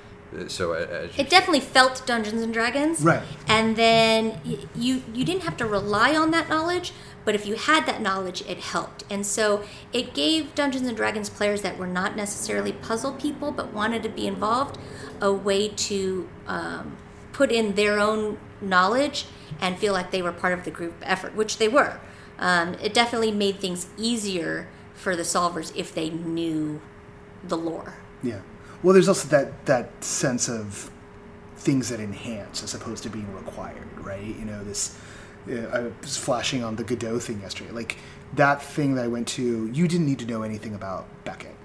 [0.49, 3.23] so uh, as It definitely felt Dungeons and Dragons, Right.
[3.49, 4.41] And then
[4.75, 6.93] you you didn't have to rely on that knowledge,
[7.25, 9.05] but if you had that knowledge, it helped.
[9.11, 13.73] And so it gave Dungeons and Dragons players that were not necessarily puzzle people but
[13.73, 14.79] wanted to be involved
[15.21, 16.97] a way to um,
[17.33, 19.27] put in their own knowledge
[19.61, 22.01] and feel like they were part of the group effort, which they were.
[22.39, 26.81] Um, it definitely made things easier for the solvers if they knew
[27.47, 27.95] the lore.
[28.23, 28.41] Yeah.
[28.83, 30.91] Well, there's also that that sense of
[31.57, 34.25] things that enhance as opposed to being required, right?
[34.25, 34.97] You know, this.
[35.51, 37.71] Uh, I was flashing on the Godot thing yesterday.
[37.73, 37.97] Like
[38.35, 41.57] that thing that I went to, you didn't need to know anything about Beckett,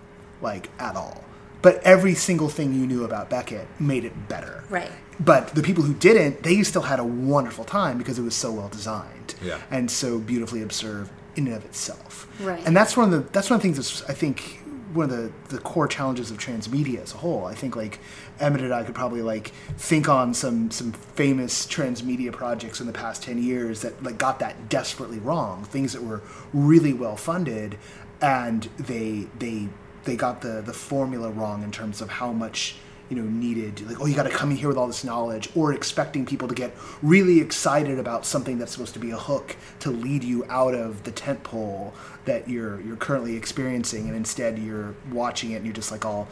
[0.42, 1.24] like at all.
[1.62, 4.64] But every single thing you knew about Beckett made it better.
[4.70, 4.92] Right.
[5.20, 8.52] But the people who didn't, they still had a wonderful time because it was so
[8.52, 9.60] well designed Yeah.
[9.72, 12.28] and so beautifully observed in and of itself.
[12.40, 12.64] Right.
[12.66, 14.60] And that's one of the that's one of the things that's I think
[14.98, 17.46] one of the, the core challenges of transmedia as a whole.
[17.46, 18.00] I think like
[18.40, 22.94] Emmett and I could probably like think on some some famous transmedia projects in the
[22.94, 25.64] past ten years that like got that desperately wrong.
[25.64, 26.22] Things that were
[26.54, 27.78] really well funded
[28.22, 29.70] and they they
[30.04, 32.76] they got the the formula wrong in terms of how much
[33.10, 35.50] you know needed like oh you got to come in here with all this knowledge
[35.56, 39.56] or expecting people to get really excited about something that's supposed to be a hook
[39.80, 41.94] to lead you out of the tent pole
[42.26, 46.28] that you're you're currently experiencing and instead you're watching it and you're just like all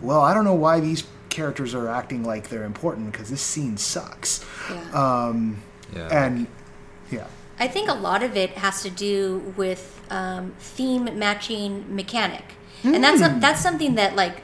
[0.00, 1.04] well i don't know why these
[1.38, 4.44] characters are acting like they're important because this scene sucks.
[4.68, 5.32] Yeah.
[5.94, 6.24] yeah.
[6.24, 6.46] and
[7.10, 7.26] yeah.
[7.60, 12.44] I think a lot of it has to do with um, theme matching mechanic,
[12.84, 14.42] and that's that's something that like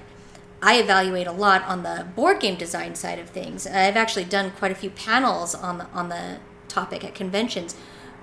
[0.65, 3.67] I evaluate a lot on the board game design side of things.
[3.67, 6.39] I've actually done quite a few panels on the on the
[6.69, 7.77] topic at conventions.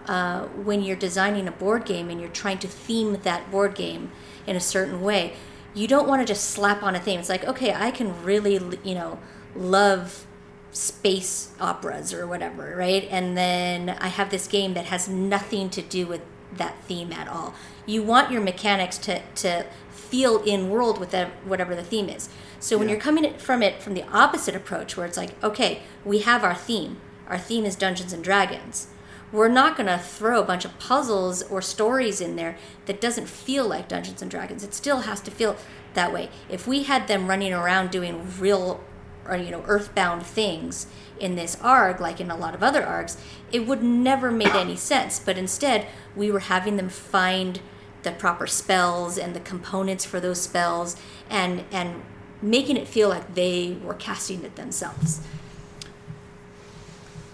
[0.08, 4.12] Uh, when you're designing a board game and you're trying to theme that board game
[4.48, 5.34] in a certain way,
[5.76, 7.20] you don't want to just slap on a theme.
[7.20, 9.20] It's like, okay, I can really, you know,
[9.56, 10.26] love
[10.72, 13.08] space operas or whatever, right?
[13.12, 16.22] And then I have this game that has nothing to do with
[16.58, 17.54] that theme at all.
[17.86, 19.68] You want your mechanics to to
[20.12, 22.30] feel in world with whatever the theme is.
[22.60, 22.94] So when Yeah.
[22.96, 26.54] you're coming from it from the opposite approach, where it's like, okay, we have our
[26.54, 26.98] theme.
[27.30, 28.88] Our theme is Dungeons and Dragons.
[29.32, 33.30] We're not going to throw a bunch of puzzles or stories in there that doesn't
[33.30, 34.64] feel like Dungeons and Dragons.
[34.66, 35.56] It still has to feel
[35.94, 36.30] that way.
[36.50, 38.82] If we had them running around doing real
[39.28, 40.88] or you know earthbound things
[41.20, 43.18] in this arg like in a lot of other args
[43.52, 45.86] it would never made any sense but instead
[46.16, 47.62] we were having them find
[48.04, 50.96] the proper spells and the components for those spells
[51.30, 52.02] and and
[52.42, 55.22] making it feel like they were casting it themselves.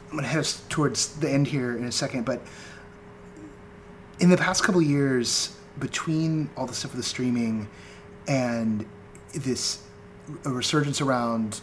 [0.09, 2.41] I'm gonna head us towards the end here in a second, but
[4.20, 7.70] in the past couple years, between all the stuff with the streaming
[8.28, 8.86] and
[9.34, 9.84] this
[10.45, 11.61] a resurgence around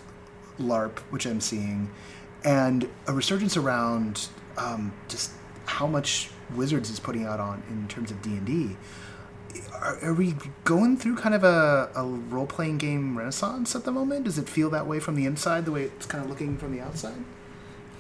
[0.58, 1.90] LARP, which I'm seeing,
[2.44, 5.32] and a resurgence around um, just
[5.66, 8.76] how much Wizards is putting out on in terms of D and D.
[10.02, 10.34] Are, we
[10.64, 14.24] going through kind of a, a role playing game renaissance at the moment?
[14.24, 16.72] Does it feel that way from the inside, the way it's kind of looking from
[16.72, 17.24] the outside?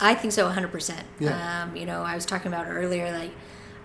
[0.00, 1.04] I think so, 100%.
[1.20, 1.62] Yeah.
[1.62, 3.30] Um, you know, I was talking about earlier, like,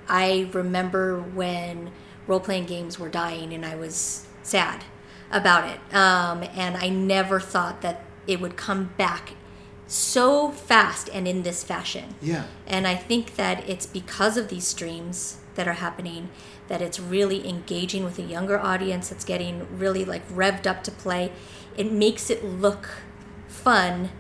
[0.08, 1.92] I remember when
[2.26, 4.84] role playing games were dying and I was sad
[5.32, 5.80] about it.
[5.94, 9.34] Um, and I never thought that it would come back
[9.90, 12.16] so fast and in this fashion.
[12.22, 12.46] Yeah.
[12.68, 16.30] And I think that it's because of these streams that are happening
[16.68, 20.92] that it's really engaging with a younger audience that's getting really like revved up to
[20.92, 21.32] play.
[21.76, 22.90] It makes it look
[23.48, 24.12] fun,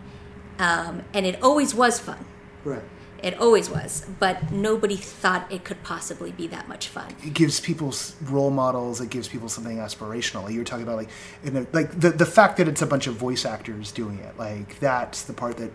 [0.57, 2.26] um, and it always was fun.
[2.65, 2.84] Right.
[3.24, 7.07] It always was, but nobody thought it could possibly be that much fun.
[7.24, 7.93] it gives people
[8.24, 9.01] role models.
[9.01, 10.51] It gives people something aspirational.
[10.51, 11.09] You were talking about, like,
[11.43, 14.38] in a, like the the fact that it's a bunch of voice actors doing it.
[14.38, 15.72] Like that's the part that,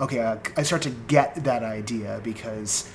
[0.00, 2.90] okay, I, I start to get that idea because,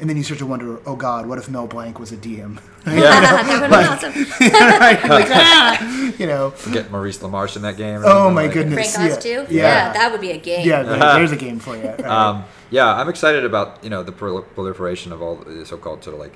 [0.00, 2.60] and then you start to wonder, oh God, what if Mel Blanc was a DM?
[2.84, 4.12] that would be awesome.
[4.50, 5.00] Right?
[5.08, 6.52] Like, ah, you know.
[6.72, 8.02] Get Maurice LaMarche in that game.
[8.04, 8.94] Oh my like- goodness.
[8.94, 9.16] Frank yeah.
[9.16, 9.46] Oz too?
[9.54, 9.92] Yeah.
[9.92, 10.66] that would be a game.
[10.66, 11.84] Yeah, there- there's a game for you.
[11.84, 12.04] Right.
[12.04, 12.44] Um,
[12.76, 16.20] yeah, I'm excited about you know the prol- proliferation of all the so-called sort of
[16.26, 16.34] like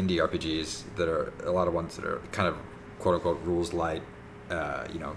[0.00, 2.56] indie RPGs that are a lot of ones that are kind of
[3.00, 4.02] quote unquote rules light.
[4.50, 5.12] Uh, you know,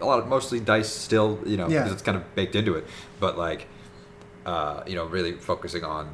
[0.00, 1.30] a lot of mostly dice still.
[1.46, 1.78] You know, Yeah.
[1.78, 2.84] because it's kind of baked into it.
[3.20, 3.60] But like,
[4.46, 6.04] uh, you know, really focusing on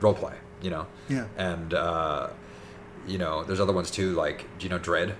[0.00, 0.36] role play.
[0.62, 1.26] You know, Yeah.
[1.36, 2.28] and uh,
[3.06, 4.12] you know, there's other ones too.
[4.24, 5.14] Like, do you know Dread?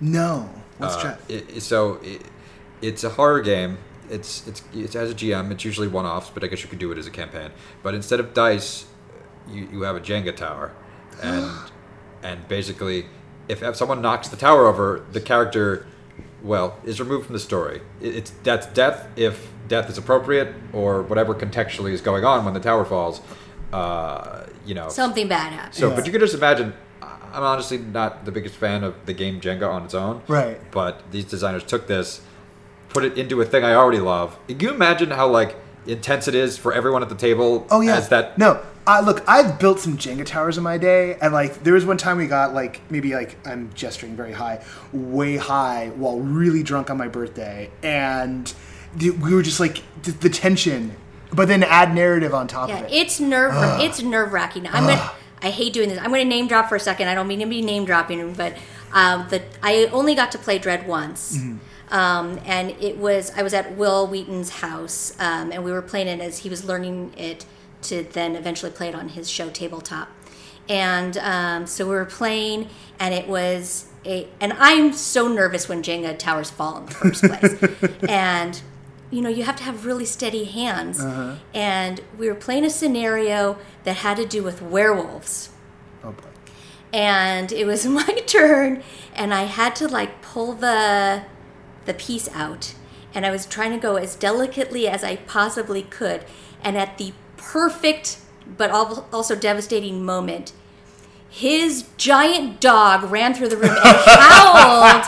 [0.00, 0.48] no.
[0.80, 1.16] Let's Uh, try.
[1.28, 2.22] it, it- so it,
[2.80, 3.78] it's a horror game.
[4.10, 5.50] It's it's it has a GM.
[5.50, 7.50] It's usually one offs, but I guess you could do it as a campaign.
[7.82, 8.86] But instead of dice,
[9.50, 10.72] you, you have a Jenga tower,
[11.22, 11.50] and
[12.22, 13.06] and basically,
[13.48, 15.86] if, if someone knocks the tower over, the character,
[16.42, 17.80] well, is removed from the story.
[18.00, 22.54] It, it's that's death if death is appropriate or whatever contextually is going on when
[22.54, 23.20] the tower falls.
[23.72, 25.76] Uh, you know, Something bad happens.
[25.76, 25.94] so, Yeah.
[25.96, 26.72] but you can just imagine.
[27.02, 30.22] I'm honestly not the biggest fan of the game Jenga on its own.
[30.28, 30.58] Right.
[30.70, 32.22] But these designers took this,
[32.88, 34.38] put it into a thing I already love.
[34.48, 37.66] Can you imagine how like intense it is for everyone at the table?
[37.70, 37.96] Oh yeah.
[37.96, 38.38] As that.
[38.38, 39.22] No, I look.
[39.28, 42.26] I've built some Jenga towers in my day, and like there was one time we
[42.26, 47.08] got like maybe like I'm gesturing very high, way high while really drunk on my
[47.08, 48.52] birthday, and
[48.96, 50.96] the, we were just like the, the tension,
[51.32, 52.92] but then add narrative on top Yeah, of it.
[52.92, 54.66] it's nerve it's nerve wracking.
[54.66, 55.10] I'm gonna
[55.42, 55.98] I hate doing this.
[55.98, 57.08] I'm gonna name drop for a second.
[57.08, 58.56] I don't mean to be name dropping, but
[58.92, 61.38] um, the I only got to play Dread once.
[61.90, 66.08] Um, and it was I was at Wil Wheaton's house, um, and we were playing
[66.08, 67.46] it as he was learning it
[67.82, 70.08] to then eventually play it on his show tabletop.
[70.68, 72.68] And um, so we were playing,
[72.98, 77.24] and it was a and I'm so nervous when Jenga towers fall in the first
[77.24, 78.60] place, and
[79.10, 81.00] you know you have to have really steady hands.
[81.54, 85.50] And we were playing a scenario that had to do with werewolves
[86.04, 86.28] oh boy.
[86.92, 88.82] and it was my turn
[89.14, 91.22] and i had to like pull the
[91.88, 92.74] the piece out.
[93.14, 96.24] And i was trying to go as delicately as i possibly could
[96.62, 98.18] and at the perfect
[98.56, 100.52] but also devastating moment
[101.30, 105.04] his giant dog ran through the room and howled.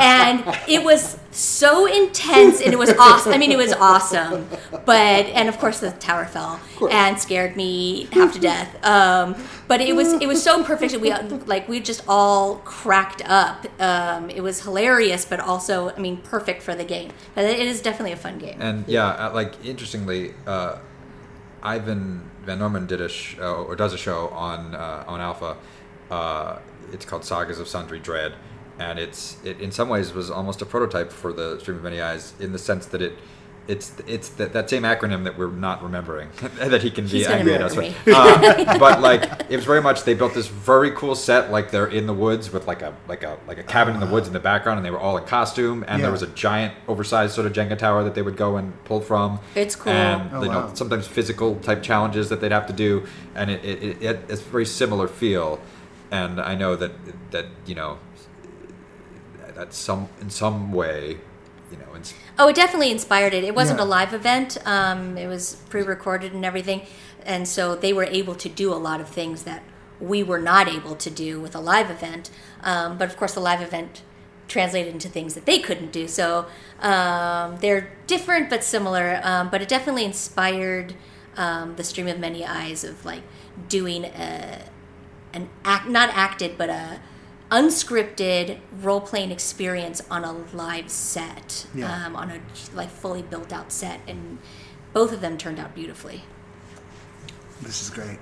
[0.00, 4.48] And it was so intense and it was awesome i mean it was awesome.
[4.84, 6.58] But and of course the tower fell
[6.90, 8.84] and scared me half to death.
[8.84, 9.36] Um,
[9.68, 11.12] but it was it was so perfect that we
[11.46, 13.66] like we just all cracked up.
[13.80, 17.10] Um, it was hilarious but also i mean perfect for the game.
[17.34, 18.60] But it is definitely a fun game.
[18.60, 20.78] And yeah, uh, like interestingly, uh,
[21.62, 25.56] Ivan Van Norman did a show or does a show on uh, on Alpha.
[26.10, 26.58] Uh,
[26.92, 28.34] it's called Sagas of Sundry Dread,
[28.78, 32.00] and it's it in some ways was almost a prototype for the Stream of Many
[32.00, 33.12] Eyes in the sense that it
[33.68, 37.26] it's it's that, that same acronym that we're not remembering that he can be He's
[37.28, 37.94] angry at us with.
[38.08, 41.86] Uh, but like it was very much they built this very cool set like they're
[41.86, 44.32] in the woods with like a like a like a cabin in the woods in
[44.32, 46.04] the background and they were all in costume and Yeah.
[46.06, 49.02] there was a giant oversized sort of Jenga tower that they would go and pull
[49.02, 49.38] from.
[49.54, 49.92] It's cool.
[49.92, 50.74] And Oh, you know wow.
[50.74, 54.40] sometimes physical type challenges that they'd have to do and it, it, it, it it's
[54.40, 55.60] very similar feel
[56.10, 56.92] and I know that
[57.32, 57.98] that you know
[59.54, 61.18] that some in some way
[61.70, 63.42] you know it's Oh, it definitely inspired it.
[63.44, 63.84] It wasn't Yeah.
[63.84, 64.56] a live event.
[64.64, 66.82] Um, it was pre-recorded and everything,
[67.26, 69.62] and so they were able to do a lot of things that
[70.00, 72.30] we were not able to do with a live event.
[72.62, 74.02] Um, but of course, the live event
[74.46, 76.06] translated into things that they couldn't do.
[76.08, 76.46] So
[76.80, 79.20] um, they're different but similar.
[79.22, 80.94] Um, but it definitely inspired
[81.36, 83.22] um, the stream of many eyes of like
[83.68, 84.62] doing a
[85.34, 87.00] an act not acted but a
[87.50, 92.06] unscripted role playing experience on a live set Yeah.
[92.06, 92.40] um, on a
[92.74, 94.38] like fully built out set and
[94.92, 96.22] both of them turned out beautifully
[97.62, 98.18] This is great.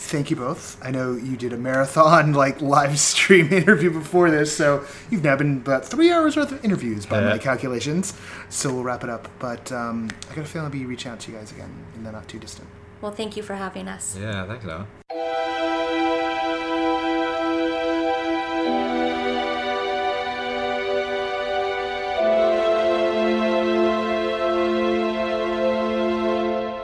[0.00, 0.78] Thank you both.
[0.80, 5.34] I know you did a marathon like live stream interview before this, so you've now
[5.36, 7.30] been about three hours worth of interviews by Yeah.
[7.30, 8.14] my calculations.
[8.48, 9.28] So we'll wrap it up.
[9.40, 12.04] But um, I got a feeling I'll be reaching out to you guys again in
[12.04, 12.68] the not too distant.
[13.00, 16.17] well thank you for having us yeah thanks Noah.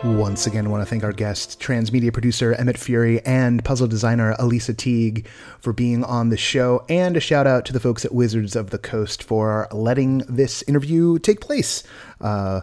[0.05, 4.37] Once again, I want to thank our guest, transmedia producer Emmett Furey, and puzzle designer
[4.39, 5.27] Elisa Teague
[5.61, 6.85] for being on the show.
[6.91, 10.63] And a shout out to the folks at Wizards of the Coast for letting this
[10.69, 11.85] interview take place.
[12.21, 12.61] Uh,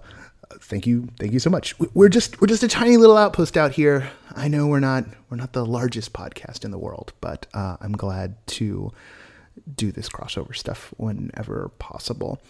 [0.60, 1.78] thank you, thank you so much.
[1.80, 4.08] We- We're just we're just a tiny little outpost out here.
[4.36, 7.94] I know we're not we're not the largest podcast in the world, but uh, I'm
[7.94, 8.92] glad to
[9.76, 12.41] do this crossover stuff whenever possible.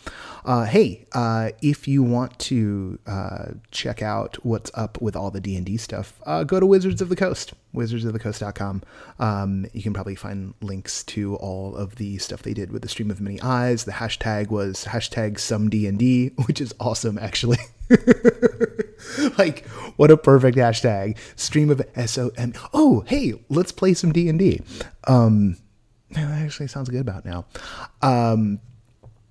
[0.46, 5.42] Uh, hey, uh, if you want to uh, check out what's up with all the
[5.42, 8.84] D&D stuff, uh, go to Wizards of the Coast, wizardsofthecoast.com.
[9.20, 12.90] Um, you can probably find links to all of the stuff they did with the
[12.90, 13.86] Stream of Many Eyes.
[13.86, 17.60] The hashtag was hashtag some D&D, which is awesome, actually.
[19.38, 24.62] like what a perfect hashtag stream of s-o-m oh hey let's play some d&d
[25.08, 25.58] um
[26.14, 27.46] that actually sounds good about now.
[28.02, 28.60] Um,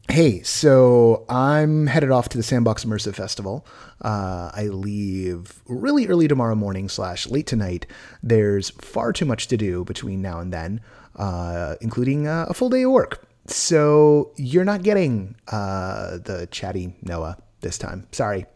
[0.09, 3.66] hey, so I'm headed off to the Sandbox Immersive Festival.
[4.01, 7.87] Uh, I leave really early tomorrow morning slash late tonight.
[8.22, 10.81] There's far too much to do between now and then,
[11.16, 13.26] uh, including uh, a full day of work.
[13.47, 18.07] So you're not getting uh, the chatty Noah this time.
[18.13, 18.47] Sorry.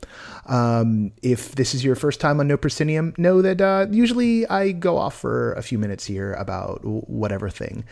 [0.46, 4.72] Um, if this is your first time on No Proscenium, know that uh, usually I
[4.72, 7.84] go off for a few minutes here about whatever thing.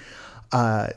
[0.50, 0.88] Uh,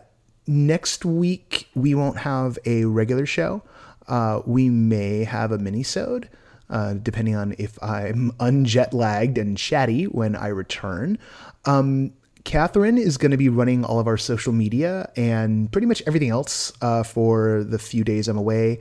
[0.48, 3.64] next week we won't have a regular show.
[4.08, 6.30] Uh, we may have a mini-sode,
[6.70, 11.18] uh, depending on if I'm unjet lagged and chatty when I return.
[11.66, 12.14] Um,
[12.44, 16.30] Kathryn is going to be running all of our social media and pretty much everything
[16.30, 18.80] else uh, for the few days I'm away.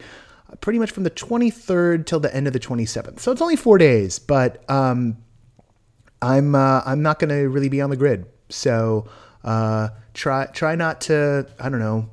[0.60, 3.20] Pretty much from the 23rd till the end of the 27th.
[3.20, 5.18] So it's only four days, but um,
[6.22, 8.26] I'm uh, I'm not going to really be on the grid.
[8.48, 9.06] So
[9.42, 12.08] uh, try try not to I don't know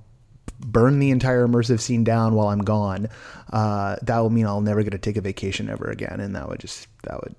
[0.60, 3.10] burn the entire immersive scene down while I'm gone.
[3.52, 6.48] Uh, that will mean I'll never get to take a vacation ever again, and that
[6.48, 7.36] would just that would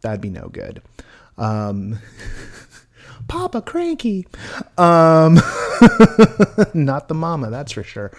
[0.00, 0.82] that'd be no good.
[1.38, 1.98] Um,
[3.28, 4.26] Papa cranky.
[4.78, 5.34] Um,
[6.74, 8.12] not the mama, that's for sure.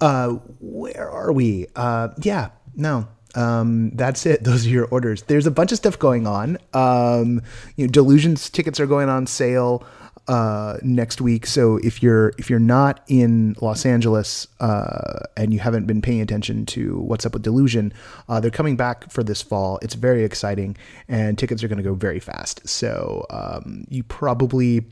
[0.00, 0.30] Uh,
[0.60, 1.66] where are we?
[1.74, 3.08] Uh, yeah, no.
[3.34, 4.42] Um, that's it.
[4.44, 5.22] Those are your orders.
[5.22, 6.58] There's a bunch of stuff going on.
[6.72, 7.42] Um,
[7.76, 9.86] you know, Delusions tickets are going on sale
[10.28, 11.46] uh, next week.
[11.46, 16.20] So if you're if you're not in Los Angeles uh, and you haven't been paying
[16.20, 17.92] attention to what's up with Delusion,
[18.28, 19.78] uh, they're coming back for this fall.
[19.82, 20.76] It's very exciting,
[21.08, 22.66] and tickets are going to go very fast.
[22.68, 24.84] So um, you probably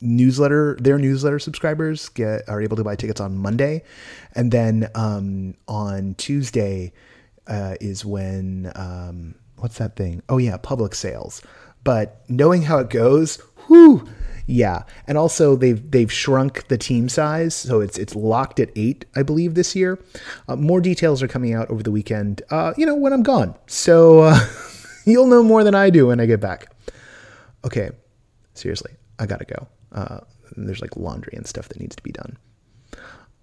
[0.00, 3.82] newsletter their newsletter subscribers get are able to buy tickets on Monday,
[4.34, 6.92] and then um, on Tuesday
[7.46, 10.22] uh, is when um, what's that thing?
[10.28, 11.42] Oh yeah, public sales.
[11.86, 14.08] But knowing how it goes, whoo,
[14.46, 14.82] yeah.
[15.06, 19.22] And also they've they've shrunk the team size, so it's it's locked at eight, I
[19.22, 20.02] believe, this year.
[20.48, 22.42] Uh, more details are coming out over the weekend.
[22.50, 24.36] Uh, you know when I'm gone, so uh,
[25.04, 26.74] you'll know more than I do when I get back.
[27.64, 27.90] Okay,
[28.54, 29.68] seriously, I gotta go.
[29.92, 30.18] Uh,
[30.56, 32.36] there's like laundry and stuff that needs to be done.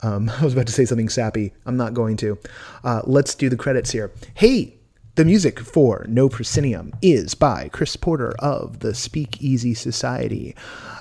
[0.01, 1.53] Um, I was about to say something sappy.
[1.65, 2.37] I'm not going to.
[2.83, 4.11] Uh, let's do the credits here.
[4.33, 4.75] Hey,
[5.15, 10.55] The music for No Proscenium is by Chris Porter of the Speakeasy Society.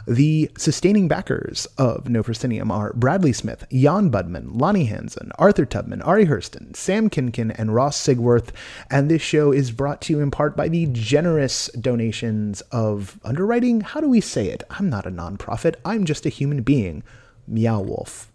[0.07, 6.03] The sustaining backers of No Proscenium are Bradley Smith, Jan Budman, Lonnie Hansen, Arthur Tubman,
[6.03, 8.51] Ari Hurston, Sam Kinkin, and Ross Sigworth.
[8.91, 13.81] And this show is brought to you in part by the generous donations of underwriting.
[13.81, 14.63] How do we say it?
[14.69, 17.03] I'm not a nonprofit, I'm just a human being.
[17.47, 18.31] Meow Wolf.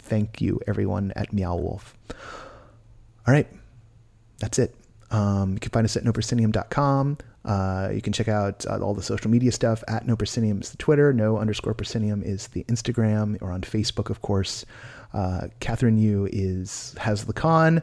[0.00, 1.96] Thank you, everyone at Meow Wolf.
[3.28, 3.46] All right
[4.42, 4.74] that's it.
[5.12, 7.18] Um, you can find us at noproscenium.com.
[7.44, 10.70] Uh, you can check out uh, all the social media stuff at no proscenium is
[10.70, 14.64] the Twitter, no underscore proscenium is the Instagram, or on Facebook, of course.
[15.14, 17.82] Uh, Kathryn Yu is has the con,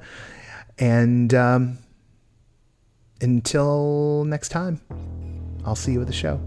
[0.80, 1.78] and um,
[3.22, 4.82] until next time,
[5.66, 6.41] I'll see you at the show.